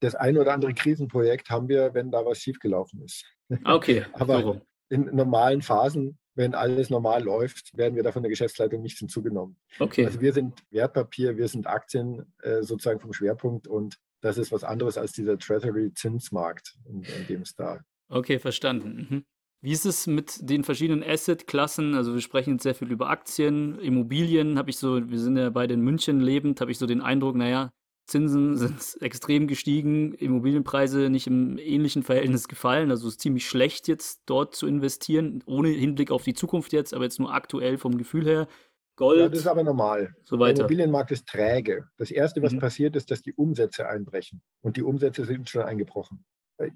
Das 0.00 0.14
ein 0.14 0.38
oder 0.38 0.54
andere 0.54 0.72
Krisenprojekt 0.72 1.50
haben 1.50 1.68
wir, 1.68 1.92
wenn 1.92 2.10
da 2.10 2.24
was 2.24 2.38
schiefgelaufen 2.38 3.02
ist. 3.02 3.26
Ah, 3.62 3.74
okay. 3.74 4.06
Aber 4.14 4.40
so. 4.40 4.60
in 4.88 5.14
normalen 5.14 5.60
Phasen, 5.60 6.16
wenn 6.34 6.54
alles 6.54 6.88
normal 6.88 7.22
läuft, 7.22 7.76
werden 7.76 7.94
wir 7.94 8.02
da 8.02 8.10
von 8.10 8.22
der 8.22 8.30
Geschäftsleitung 8.30 8.80
nicht 8.80 9.00
hinzugenommen. 9.00 9.58
Okay. 9.78 10.06
Also 10.06 10.22
wir 10.22 10.32
sind 10.32 10.62
Wertpapier, 10.70 11.36
wir 11.36 11.48
sind 11.48 11.66
Aktien 11.66 12.32
äh, 12.40 12.62
sozusagen 12.62 13.00
vom 13.00 13.12
Schwerpunkt 13.12 13.68
und 13.68 13.98
das 14.22 14.38
ist 14.38 14.50
was 14.50 14.64
anderes 14.64 14.96
als 14.96 15.12
dieser 15.12 15.36
Treasury-Zinsmarkt, 15.36 16.78
in, 16.86 17.02
in 17.02 17.26
dem 17.28 17.42
es 17.42 17.54
da. 17.54 17.80
Okay, 18.08 18.38
verstanden. 18.38 19.08
Mhm. 19.10 19.24
Wie 19.62 19.72
ist 19.72 19.86
es 19.86 20.06
mit 20.06 20.48
den 20.48 20.64
verschiedenen 20.64 21.02
Asset-Klassen? 21.02 21.94
Also 21.94 22.14
wir 22.14 22.20
sprechen 22.20 22.54
jetzt 22.54 22.62
sehr 22.62 22.74
viel 22.74 22.92
über 22.92 23.08
Aktien, 23.08 23.78
Immobilien. 23.78 24.58
Habe 24.58 24.70
ich 24.70 24.76
so, 24.76 25.08
wir 25.10 25.18
sind 25.18 25.36
ja 25.36 25.50
beide 25.50 25.74
in 25.74 25.80
München 25.80 26.20
lebend, 26.20 26.60
habe 26.60 26.70
ich 26.70 26.78
so 26.78 26.86
den 26.86 27.00
Eindruck, 27.00 27.36
naja, 27.36 27.70
Zinsen 28.06 28.56
sind 28.56 29.02
extrem 29.02 29.46
gestiegen, 29.46 30.14
Immobilienpreise 30.14 31.10
nicht 31.10 31.26
im 31.26 31.58
ähnlichen 31.58 32.02
Verhältnis 32.02 32.48
gefallen. 32.48 32.90
Also 32.90 33.08
es 33.08 33.14
ist 33.14 33.20
ziemlich 33.20 33.48
schlecht 33.48 33.88
jetzt 33.88 34.22
dort 34.26 34.54
zu 34.54 34.66
investieren, 34.66 35.42
ohne 35.46 35.68
Hinblick 35.68 36.10
auf 36.10 36.24
die 36.24 36.34
Zukunft 36.34 36.72
jetzt, 36.72 36.94
aber 36.94 37.04
jetzt 37.04 37.18
nur 37.18 37.32
aktuell 37.32 37.78
vom 37.78 37.98
Gefühl 37.98 38.26
her. 38.26 38.48
Gold. 38.96 39.20
Ja, 39.20 39.28
das 39.28 39.40
ist 39.40 39.46
aber 39.46 39.62
normal. 39.62 40.14
So 40.24 40.38
weiter. 40.38 40.54
Der 40.54 40.60
Immobilienmarkt 40.62 41.10
ist 41.10 41.26
träge. 41.26 41.88
Das 41.98 42.10
Erste, 42.10 42.42
was 42.42 42.52
mhm. 42.52 42.60
passiert, 42.60 42.96
ist, 42.96 43.10
dass 43.10 43.20
die 43.20 43.34
Umsätze 43.34 43.86
einbrechen. 43.86 44.40
Und 44.62 44.78
die 44.78 44.82
Umsätze 44.82 45.26
sind 45.26 45.50
schon 45.50 45.62
eingebrochen. 45.62 46.24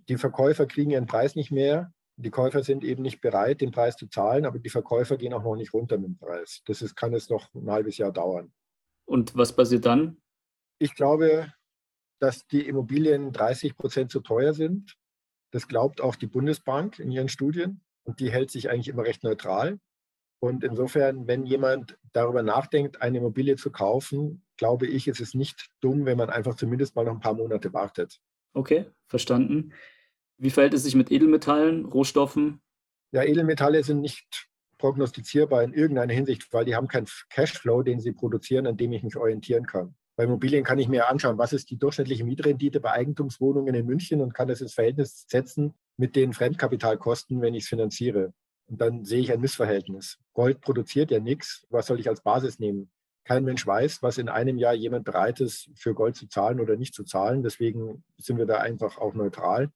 Die 0.08 0.18
Verkäufer 0.18 0.66
kriegen 0.66 0.90
ihren 0.90 1.06
Preis 1.06 1.34
nicht 1.34 1.50
mehr 1.50 1.94
die 2.22 2.30
Käufer 2.30 2.62
sind 2.62 2.84
eben 2.84 3.02
nicht 3.02 3.20
bereit, 3.20 3.60
den 3.60 3.70
Preis 3.70 3.96
zu 3.96 4.06
zahlen, 4.06 4.46
aber 4.46 4.58
die 4.58 4.70
Verkäufer 4.70 5.16
gehen 5.16 5.32
auch 5.32 5.42
noch 5.42 5.56
nicht 5.56 5.72
runter 5.72 5.98
mit 5.98 6.08
dem 6.08 6.18
Preis. 6.18 6.62
Das 6.66 6.82
ist, 6.82 6.94
kann 6.94 7.14
es 7.14 7.30
noch 7.30 7.52
ein 7.54 7.70
halbes 7.70 7.98
Jahr 7.98 8.12
dauern. 8.12 8.52
Und 9.06 9.36
was 9.36 9.54
passiert 9.54 9.86
dann? 9.86 10.18
Ich 10.78 10.94
glaube, 10.94 11.52
dass 12.20 12.46
die 12.46 12.66
Immobilien 12.66 13.32
30 13.32 13.76
Prozent 13.76 14.10
zu 14.10 14.20
teuer 14.20 14.52
sind. 14.52 14.96
Das 15.50 15.66
glaubt 15.66 16.00
auch 16.00 16.14
die 16.14 16.26
Bundesbank 16.26 16.98
in 16.98 17.10
ihren 17.10 17.28
Studien 17.28 17.80
und 18.04 18.20
die 18.20 18.30
hält 18.30 18.50
sich 18.50 18.70
eigentlich 18.70 18.88
immer 18.88 19.04
recht 19.04 19.24
neutral. 19.24 19.80
Und 20.42 20.64
insofern, 20.64 21.26
wenn 21.26 21.44
jemand 21.44 21.98
darüber 22.12 22.42
nachdenkt, 22.42 23.02
eine 23.02 23.18
Immobilie 23.18 23.56
zu 23.56 23.70
kaufen, 23.70 24.44
glaube 24.56 24.86
ich, 24.86 25.08
ist 25.08 25.20
es 25.20 25.34
nicht 25.34 25.70
dumm, 25.80 26.06
wenn 26.06 26.16
man 26.16 26.30
einfach 26.30 26.54
zumindest 26.54 26.96
mal 26.96 27.04
noch 27.04 27.12
ein 27.12 27.20
paar 27.20 27.34
Monate 27.34 27.72
wartet. 27.72 28.20
Okay, 28.54 28.86
verstanden. 29.06 29.72
Wie 30.42 30.48
verhält 30.48 30.72
es 30.72 30.84
sich 30.84 30.94
mit 30.94 31.12
Edelmetallen, 31.12 31.84
Rohstoffen? 31.84 32.62
Ja, 33.12 33.22
Edelmetalle 33.24 33.84
sind 33.84 34.00
nicht 34.00 34.48
prognostizierbar 34.78 35.62
in 35.62 35.74
irgendeiner 35.74 36.14
Hinsicht, 36.14 36.50
weil 36.54 36.64
die 36.64 36.74
haben 36.74 36.88
keinen 36.88 37.06
Cashflow, 37.28 37.82
den 37.82 38.00
sie 38.00 38.12
produzieren, 38.12 38.66
an 38.66 38.78
dem 38.78 38.90
ich 38.92 39.02
mich 39.02 39.16
orientieren 39.16 39.66
kann. 39.66 39.94
Bei 40.16 40.24
Immobilien 40.24 40.64
kann 40.64 40.78
ich 40.78 40.88
mir 40.88 41.10
anschauen, 41.10 41.36
was 41.36 41.52
ist 41.52 41.68
die 41.68 41.76
durchschnittliche 41.76 42.24
Mietrendite 42.24 42.80
bei 42.80 42.92
Eigentumswohnungen 42.92 43.74
in 43.74 43.84
München 43.84 44.22
und 44.22 44.32
kann 44.32 44.48
das 44.48 44.62
ins 44.62 44.72
Verhältnis 44.72 45.26
setzen 45.28 45.74
mit 45.98 46.16
den 46.16 46.32
Fremdkapitalkosten, 46.32 47.42
wenn 47.42 47.54
ich 47.54 47.64
es 47.64 47.68
finanziere. 47.68 48.32
Und 48.66 48.80
dann 48.80 49.04
sehe 49.04 49.20
ich 49.20 49.32
ein 49.32 49.42
Missverhältnis. 49.42 50.16
Gold 50.32 50.62
produziert 50.62 51.10
ja 51.10 51.20
nichts. 51.20 51.66
Was 51.68 51.86
soll 51.86 52.00
ich 52.00 52.08
als 52.08 52.22
Basis 52.22 52.58
nehmen? 52.58 52.90
Kein 53.24 53.44
Mensch 53.44 53.66
weiß, 53.66 54.02
was 54.02 54.16
in 54.16 54.30
einem 54.30 54.56
Jahr 54.56 54.72
jemand 54.72 55.04
bereit 55.04 55.40
ist, 55.40 55.68
für 55.74 55.92
Gold 55.92 56.16
zu 56.16 56.28
zahlen 56.28 56.60
oder 56.60 56.76
nicht 56.76 56.94
zu 56.94 57.04
zahlen. 57.04 57.42
Deswegen 57.42 58.04
sind 58.16 58.38
wir 58.38 58.46
da 58.46 58.56
einfach 58.56 58.96
auch 58.96 59.12
neutral. 59.12 59.70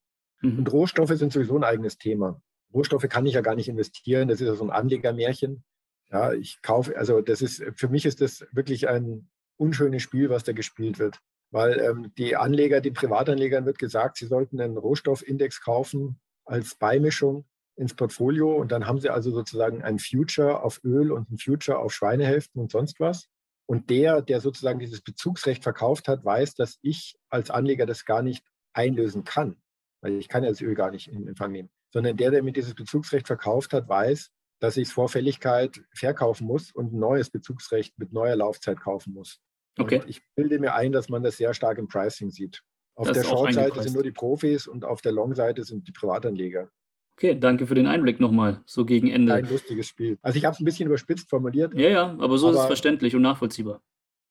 Mhm. 0.44 0.58
Und 0.58 0.72
Rohstoffe 0.72 1.16
sind 1.16 1.32
sowieso 1.32 1.56
ein 1.56 1.64
eigenes 1.64 1.98
Thema. 1.98 2.40
Rohstoffe 2.72 3.08
kann 3.08 3.26
ich 3.26 3.34
ja 3.34 3.40
gar 3.40 3.54
nicht 3.54 3.68
investieren. 3.68 4.28
Das 4.28 4.40
ist 4.40 4.46
ja 4.46 4.54
so 4.54 4.64
ein 4.64 4.70
Anlegermärchen. 4.70 5.64
Ja, 6.10 6.32
ich 6.32 6.60
kaufe, 6.62 6.96
also 6.96 7.20
das 7.20 7.40
ist, 7.40 7.64
für 7.74 7.88
mich 7.88 8.04
ist 8.04 8.20
das 8.20 8.46
wirklich 8.52 8.88
ein 8.88 9.28
unschönes 9.56 10.02
Spiel, 10.02 10.28
was 10.28 10.44
da 10.44 10.52
gespielt 10.52 10.98
wird. 10.98 11.20
Weil 11.50 11.78
ähm, 11.80 12.12
die 12.18 12.36
Anleger, 12.36 12.80
den 12.80 12.94
Privatanlegern 12.94 13.64
wird 13.64 13.78
gesagt, 13.78 14.18
sie 14.18 14.26
sollten 14.26 14.60
einen 14.60 14.76
Rohstoffindex 14.76 15.60
kaufen 15.60 16.20
als 16.44 16.74
Beimischung 16.74 17.46
ins 17.76 17.94
Portfolio 17.94 18.54
und 18.54 18.70
dann 18.70 18.86
haben 18.86 19.00
sie 19.00 19.10
also 19.10 19.30
sozusagen 19.30 19.82
ein 19.82 19.98
Future 19.98 20.62
auf 20.62 20.80
Öl 20.84 21.10
und 21.10 21.30
ein 21.30 21.38
Future 21.38 21.78
auf 21.78 21.92
Schweinehälften 21.92 22.60
und 22.60 22.70
sonst 22.70 23.00
was. 23.00 23.28
Und 23.66 23.88
der, 23.88 24.20
der 24.20 24.40
sozusagen 24.40 24.78
dieses 24.78 25.00
Bezugsrecht 25.00 25.62
verkauft 25.62 26.06
hat, 26.06 26.24
weiß, 26.24 26.54
dass 26.54 26.78
ich 26.82 27.16
als 27.30 27.50
Anleger 27.50 27.86
das 27.86 28.04
gar 28.04 28.22
nicht 28.22 28.44
einlösen 28.72 29.24
kann 29.24 29.56
weil 30.04 30.18
ich 30.18 30.28
kann 30.28 30.44
ja 30.44 30.50
das 30.50 30.60
Öl 30.60 30.74
gar 30.74 30.90
nicht 30.90 31.08
in 31.08 31.26
Empfang 31.26 31.50
nehmen, 31.50 31.70
sondern 31.90 32.16
der, 32.18 32.30
der 32.30 32.42
mir 32.42 32.52
dieses 32.52 32.74
Bezugsrecht 32.74 33.26
verkauft 33.26 33.72
hat, 33.72 33.88
weiß, 33.88 34.30
dass 34.60 34.76
ich 34.76 34.88
es 34.88 34.92
vor 34.92 35.08
Fälligkeit 35.08 35.82
verkaufen 35.94 36.46
muss 36.46 36.70
und 36.72 36.92
ein 36.92 36.98
neues 36.98 37.30
Bezugsrecht 37.30 37.98
mit 37.98 38.12
neuer 38.12 38.36
Laufzeit 38.36 38.78
kaufen 38.80 39.14
muss. 39.14 39.40
Okay. 39.78 40.00
Und 40.00 40.08
ich 40.08 40.22
bilde 40.34 40.58
mir 40.58 40.74
ein, 40.74 40.92
dass 40.92 41.08
man 41.08 41.22
das 41.22 41.38
sehr 41.38 41.54
stark 41.54 41.78
im 41.78 41.88
Pricing 41.88 42.30
sieht. 42.30 42.62
Auf 42.96 43.08
das 43.08 43.16
der 43.18 43.24
Short-Seite 43.24 43.82
sind 43.82 43.94
nur 43.94 44.02
die 44.02 44.12
Profis 44.12 44.66
und 44.66 44.84
auf 44.84 45.00
der 45.00 45.12
Long-Seite 45.12 45.64
sind 45.64 45.88
die 45.88 45.92
Privatanleger. 45.92 46.68
Okay, 47.16 47.38
danke 47.38 47.66
für 47.66 47.74
den 47.74 47.86
Einblick 47.86 48.20
nochmal, 48.20 48.62
so 48.66 48.84
gegen 48.84 49.08
Ende. 49.08 49.32
Ein 49.32 49.48
lustiges 49.48 49.88
Spiel. 49.88 50.18
Also 50.20 50.36
ich 50.36 50.44
habe 50.44 50.52
es 50.52 50.60
ein 50.60 50.64
bisschen 50.64 50.86
überspitzt 50.86 51.30
formuliert. 51.30 51.72
Ja, 51.74 51.88
ja, 51.88 52.16
aber 52.18 52.36
so 52.36 52.48
aber 52.48 52.56
ist 52.56 52.60
es 52.62 52.66
verständlich 52.66 53.16
und 53.16 53.22
nachvollziehbar. 53.22 53.80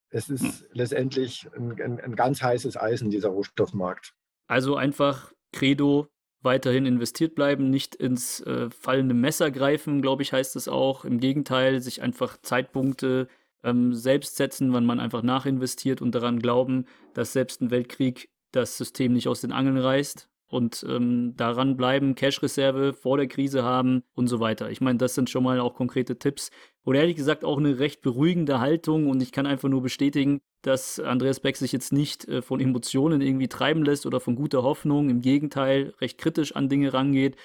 Es 0.09 0.29
ist 0.29 0.43
hm. 0.43 0.67
letztendlich 0.73 1.47
ein, 1.57 1.81
ein, 1.81 1.99
ein 1.99 2.15
ganz 2.15 2.43
heißes 2.43 2.77
Eisen, 2.77 3.09
dieser 3.09 3.29
Rohstoffmarkt. 3.29 4.13
Also 4.47 4.75
einfach 4.75 5.33
Credo, 5.53 6.09
weiterhin 6.41 6.85
investiert 6.85 7.35
bleiben, 7.35 7.69
nicht 7.69 7.95
ins 7.95 8.41
äh, 8.41 8.69
fallende 8.69 9.13
Messer 9.13 9.49
greifen, 9.51 10.01
glaube 10.01 10.23
ich, 10.23 10.33
heißt 10.33 10.57
es 10.57 10.67
auch. 10.67 11.05
Im 11.05 11.19
Gegenteil, 11.19 11.79
sich 11.81 12.01
einfach 12.01 12.37
Zeitpunkte 12.41 13.29
ähm, 13.63 13.93
selbst 13.93 14.35
setzen, 14.35 14.73
wann 14.73 14.85
man 14.85 14.99
einfach 14.99 15.23
nachinvestiert 15.23 16.01
und 16.01 16.13
daran 16.13 16.39
glauben, 16.39 16.85
dass 17.13 17.33
selbst 17.33 17.61
ein 17.61 17.71
Weltkrieg 17.71 18.29
das 18.51 18.77
System 18.77 19.13
nicht 19.13 19.29
aus 19.29 19.41
den 19.41 19.53
Angeln 19.53 19.77
reißt 19.77 20.29
und 20.53 20.85
ähm, 20.87 21.33
daran 21.35 21.75
bleiben, 21.75 22.13
Cash-Reserve 22.13 22.93
vor 22.93 23.17
der 23.17 23.27
Krise 23.27 23.63
haben 23.63 24.03
und 24.13 24.27
so 24.27 24.39
weiter. 24.39 24.69
Ich 24.69 24.81
meine, 24.81 24.99
das 24.99 25.15
sind 25.15 25.29
schon 25.29 25.43
mal 25.43 25.59
auch 25.59 25.73
konkrete 25.73 26.19
Tipps. 26.19 26.51
Oder 26.85 26.99
ehrlich 26.99 27.15
gesagt 27.15 27.43
auch 27.43 27.57
eine 27.57 27.79
recht 27.79 28.03
beruhigende 28.03 28.59
Haltung 28.59 29.09
und 29.09 29.21
ich 29.23 29.31
kann 29.31 29.47
einfach 29.47 29.67
nur 29.67 29.81
bestätigen, 29.81 30.41
dass 30.61 30.99
Andreas 30.99 31.39
Beck 31.39 31.57
sich 31.57 31.71
jetzt 31.71 31.91
nicht 31.91 32.27
äh, 32.27 32.43
von 32.43 32.59
Emotionen 32.59 33.21
irgendwie 33.21 33.47
treiben 33.47 33.83
lässt 33.83 34.05
oder 34.05 34.19
von 34.19 34.35
guter 34.35 34.61
Hoffnung. 34.61 35.09
Im 35.09 35.21
Gegenteil, 35.21 35.95
recht 35.99 36.19
kritisch 36.19 36.55
an 36.55 36.69
Dinge 36.69 36.93
rangeht 36.93 37.35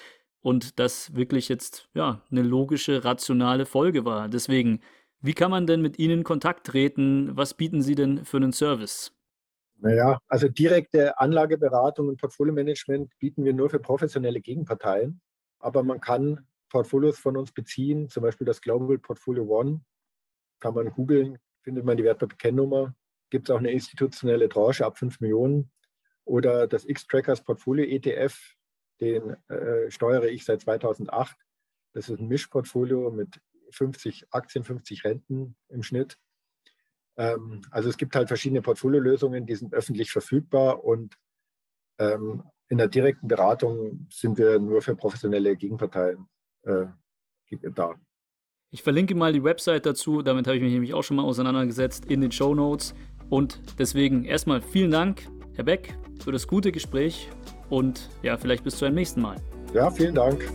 und 0.41 0.79
das 0.79 1.15
wirklich 1.15 1.49
jetzt 1.49 1.89
ja 1.95 2.21
eine 2.29 2.43
logische, 2.43 3.03
rationale 3.03 3.65
Folge 3.65 4.05
war. 4.05 4.29
Deswegen, 4.29 4.81
wie 5.19 5.33
kann 5.33 5.49
man 5.49 5.65
denn 5.65 5.81
mit 5.81 5.97
Ihnen 5.97 6.19
in 6.19 6.23
Kontakt 6.23 6.67
treten? 6.67 7.35
Was 7.35 7.55
bieten 7.55 7.81
Sie 7.81 7.95
denn 7.95 8.23
für 8.23 8.37
einen 8.37 8.53
Service? 8.53 9.18
Naja, 9.81 10.19
also 10.27 10.49
direkte 10.49 11.17
Anlageberatung 11.19 12.09
und 12.09 12.19
Portfolio-Management 12.19 13.17
bieten 13.17 13.45
wir 13.45 13.53
nur 13.53 13.69
für 13.69 13.79
professionelle 13.79 14.41
Gegenparteien. 14.41 15.21
Aber 15.59 15.83
man 15.83 16.01
kann 16.01 16.45
Portfolios 16.69 17.17
von 17.17 17.37
uns 17.37 17.51
beziehen, 17.51 18.09
zum 18.09 18.23
Beispiel 18.23 18.45
das 18.45 18.61
Global 18.61 18.97
Portfolio 18.97 19.43
One. 19.43 19.81
Kann 20.59 20.73
man 20.73 20.89
googeln, 20.89 21.37
findet 21.61 21.85
man 21.85 21.97
die 21.97 22.03
Wertpapierkennnummer. 22.03 22.93
Gibt 23.29 23.49
es 23.49 23.55
auch 23.55 23.59
eine 23.59 23.71
institutionelle 23.71 24.49
Tranche 24.49 24.85
ab 24.85 24.97
5 24.97 25.21
Millionen. 25.21 25.71
Oder 26.25 26.67
das 26.67 26.85
X-Trackers 26.85 27.43
Portfolio 27.43 27.85
ETF, 27.85 28.37
den 28.99 29.35
äh, 29.47 29.89
steuere 29.89 30.27
ich 30.27 30.43
seit 30.43 30.61
2008. 30.61 31.37
Das 31.93 32.09
ist 32.09 32.19
ein 32.19 32.27
Mischportfolio 32.27 33.11
mit 33.11 33.39
50 33.71 34.27
Aktien, 34.31 34.63
50 34.63 35.05
Renten 35.05 35.55
im 35.69 35.83
Schnitt. 35.83 36.17
Ähm, 37.19 37.61
also 37.69 37.89
es 37.89 37.97
gibt 37.97 38.15
halt 38.15 38.29
verschiedene 38.29 38.61
Portfoliolösungen, 38.61 39.45
die 39.45 39.55
sind 39.55 39.73
öffentlich 39.73 40.09
verfügbar 40.09 40.83
und 40.83 41.15
ähm, 41.99 42.43
in 42.69 42.77
der 42.77 42.87
direkten 42.87 43.27
Beratung 43.27 44.07
sind 44.09 44.37
wir 44.37 44.57
nur 44.57 44.81
für 44.81 44.95
professionelle 44.95 45.55
Gegenparteien 45.57 46.27
äh, 46.63 46.85
da. 47.75 47.95
Ich 48.71 48.83
verlinke 48.83 49.15
mal 49.15 49.33
die 49.33 49.43
Website 49.43 49.85
dazu, 49.85 50.21
damit 50.21 50.47
habe 50.47 50.57
ich 50.57 50.63
mich 50.63 50.71
nämlich 50.71 50.93
auch 50.93 51.03
schon 51.03 51.17
mal 51.17 51.23
auseinandergesetzt 51.23 52.05
in 52.05 52.21
den 52.21 52.31
Show 52.31 52.55
Notes. 52.55 52.93
Und 53.29 53.59
deswegen 53.79 54.23
erstmal 54.23 54.61
vielen 54.61 54.91
Dank, 54.91 55.27
Herr 55.55 55.63
Beck, 55.63 55.97
für 56.23 56.31
das 56.31 56.47
gute 56.47 56.71
Gespräch 56.71 57.29
und 57.69 58.09
ja, 58.21 58.37
vielleicht 58.37 58.63
bis 58.63 58.77
zu 58.77 58.85
einem 58.85 58.95
nächsten 58.95 59.21
Mal. 59.21 59.37
Ja, 59.73 59.89
vielen 59.89 60.15
Dank. 60.15 60.47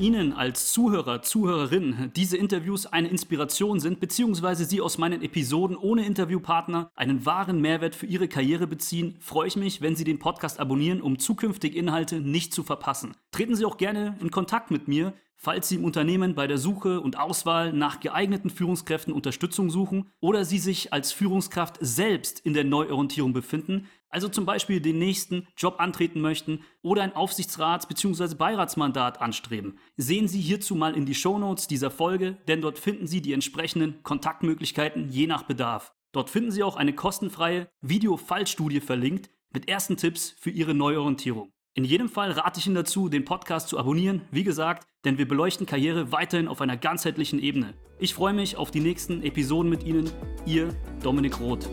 Ihnen 0.00 0.32
als 0.32 0.72
Zuhörer, 0.72 1.20
Zuhörerin 1.20 2.10
diese 2.16 2.38
Interviews 2.38 2.86
eine 2.86 3.08
Inspiration 3.08 3.80
sind, 3.80 4.00
beziehungsweise 4.00 4.64
Sie 4.64 4.80
aus 4.80 4.96
meinen 4.96 5.22
Episoden 5.22 5.76
ohne 5.76 6.06
Interviewpartner 6.06 6.90
einen 6.94 7.26
wahren 7.26 7.60
Mehrwert 7.60 7.94
für 7.94 8.06
Ihre 8.06 8.26
Karriere 8.26 8.66
beziehen, 8.66 9.16
freue 9.20 9.48
ich 9.48 9.56
mich, 9.56 9.82
wenn 9.82 9.96
Sie 9.96 10.04
den 10.04 10.18
Podcast 10.18 10.58
abonnieren, 10.58 11.02
um 11.02 11.18
zukünftige 11.18 11.76
Inhalte 11.76 12.20
nicht 12.20 12.54
zu 12.54 12.62
verpassen. 12.62 13.12
Treten 13.30 13.54
Sie 13.54 13.66
auch 13.66 13.76
gerne 13.76 14.16
in 14.20 14.30
Kontakt 14.30 14.70
mit 14.70 14.88
mir, 14.88 15.12
falls 15.36 15.68
Sie 15.68 15.76
im 15.76 15.84
Unternehmen 15.84 16.34
bei 16.34 16.46
der 16.46 16.58
Suche 16.58 17.00
und 17.00 17.18
Auswahl 17.18 17.72
nach 17.72 18.00
geeigneten 18.00 18.50
Führungskräften 18.50 19.12
Unterstützung 19.12 19.70
suchen 19.70 20.10
oder 20.20 20.44
Sie 20.44 20.58
sich 20.58 20.92
als 20.92 21.12
Führungskraft 21.12 21.76
selbst 21.80 22.40
in 22.40 22.54
der 22.54 22.64
Neuorientierung 22.64 23.32
befinden, 23.32 23.86
also 24.10 24.28
zum 24.28 24.44
Beispiel 24.44 24.80
den 24.80 24.98
nächsten 24.98 25.46
Job 25.56 25.76
antreten 25.78 26.20
möchten 26.20 26.64
oder 26.82 27.02
ein 27.02 27.14
Aufsichtsrats- 27.14 27.86
bzw. 27.86 28.34
Beiratsmandat 28.34 29.20
anstreben, 29.20 29.78
sehen 29.96 30.28
Sie 30.28 30.40
hierzu 30.40 30.74
mal 30.74 30.96
in 30.96 31.06
die 31.06 31.14
Shownotes 31.14 31.66
dieser 31.66 31.90
Folge, 31.90 32.38
denn 32.48 32.60
dort 32.60 32.78
finden 32.78 33.06
Sie 33.06 33.22
die 33.22 33.32
entsprechenden 33.32 34.02
Kontaktmöglichkeiten 34.02 35.08
je 35.08 35.26
nach 35.26 35.44
Bedarf. 35.44 35.94
Dort 36.12 36.28
finden 36.28 36.50
Sie 36.50 36.62
auch 36.62 36.76
eine 36.76 36.92
kostenfreie 36.92 37.68
Video-Fallstudie 37.80 38.80
verlinkt 38.80 39.30
mit 39.52 39.68
ersten 39.68 39.96
Tipps 39.96 40.34
für 40.38 40.50
Ihre 40.50 40.74
Neuorientierung. 40.74 41.52
In 41.74 41.84
jedem 41.84 42.08
Fall 42.08 42.32
rate 42.32 42.58
ich 42.58 42.66
Ihnen 42.66 42.74
dazu, 42.74 43.08
den 43.08 43.24
Podcast 43.24 43.68
zu 43.68 43.78
abonnieren, 43.78 44.22
wie 44.32 44.42
gesagt, 44.42 44.88
denn 45.04 45.18
wir 45.18 45.28
beleuchten 45.28 45.66
Karriere 45.66 46.10
weiterhin 46.10 46.48
auf 46.48 46.60
einer 46.60 46.76
ganzheitlichen 46.76 47.38
Ebene. 47.38 47.74
Ich 48.00 48.14
freue 48.14 48.32
mich 48.32 48.56
auf 48.56 48.72
die 48.72 48.80
nächsten 48.80 49.22
Episoden 49.22 49.70
mit 49.70 49.84
Ihnen, 49.84 50.10
Ihr 50.46 50.74
Dominik 51.02 51.38
Roth. 51.38 51.68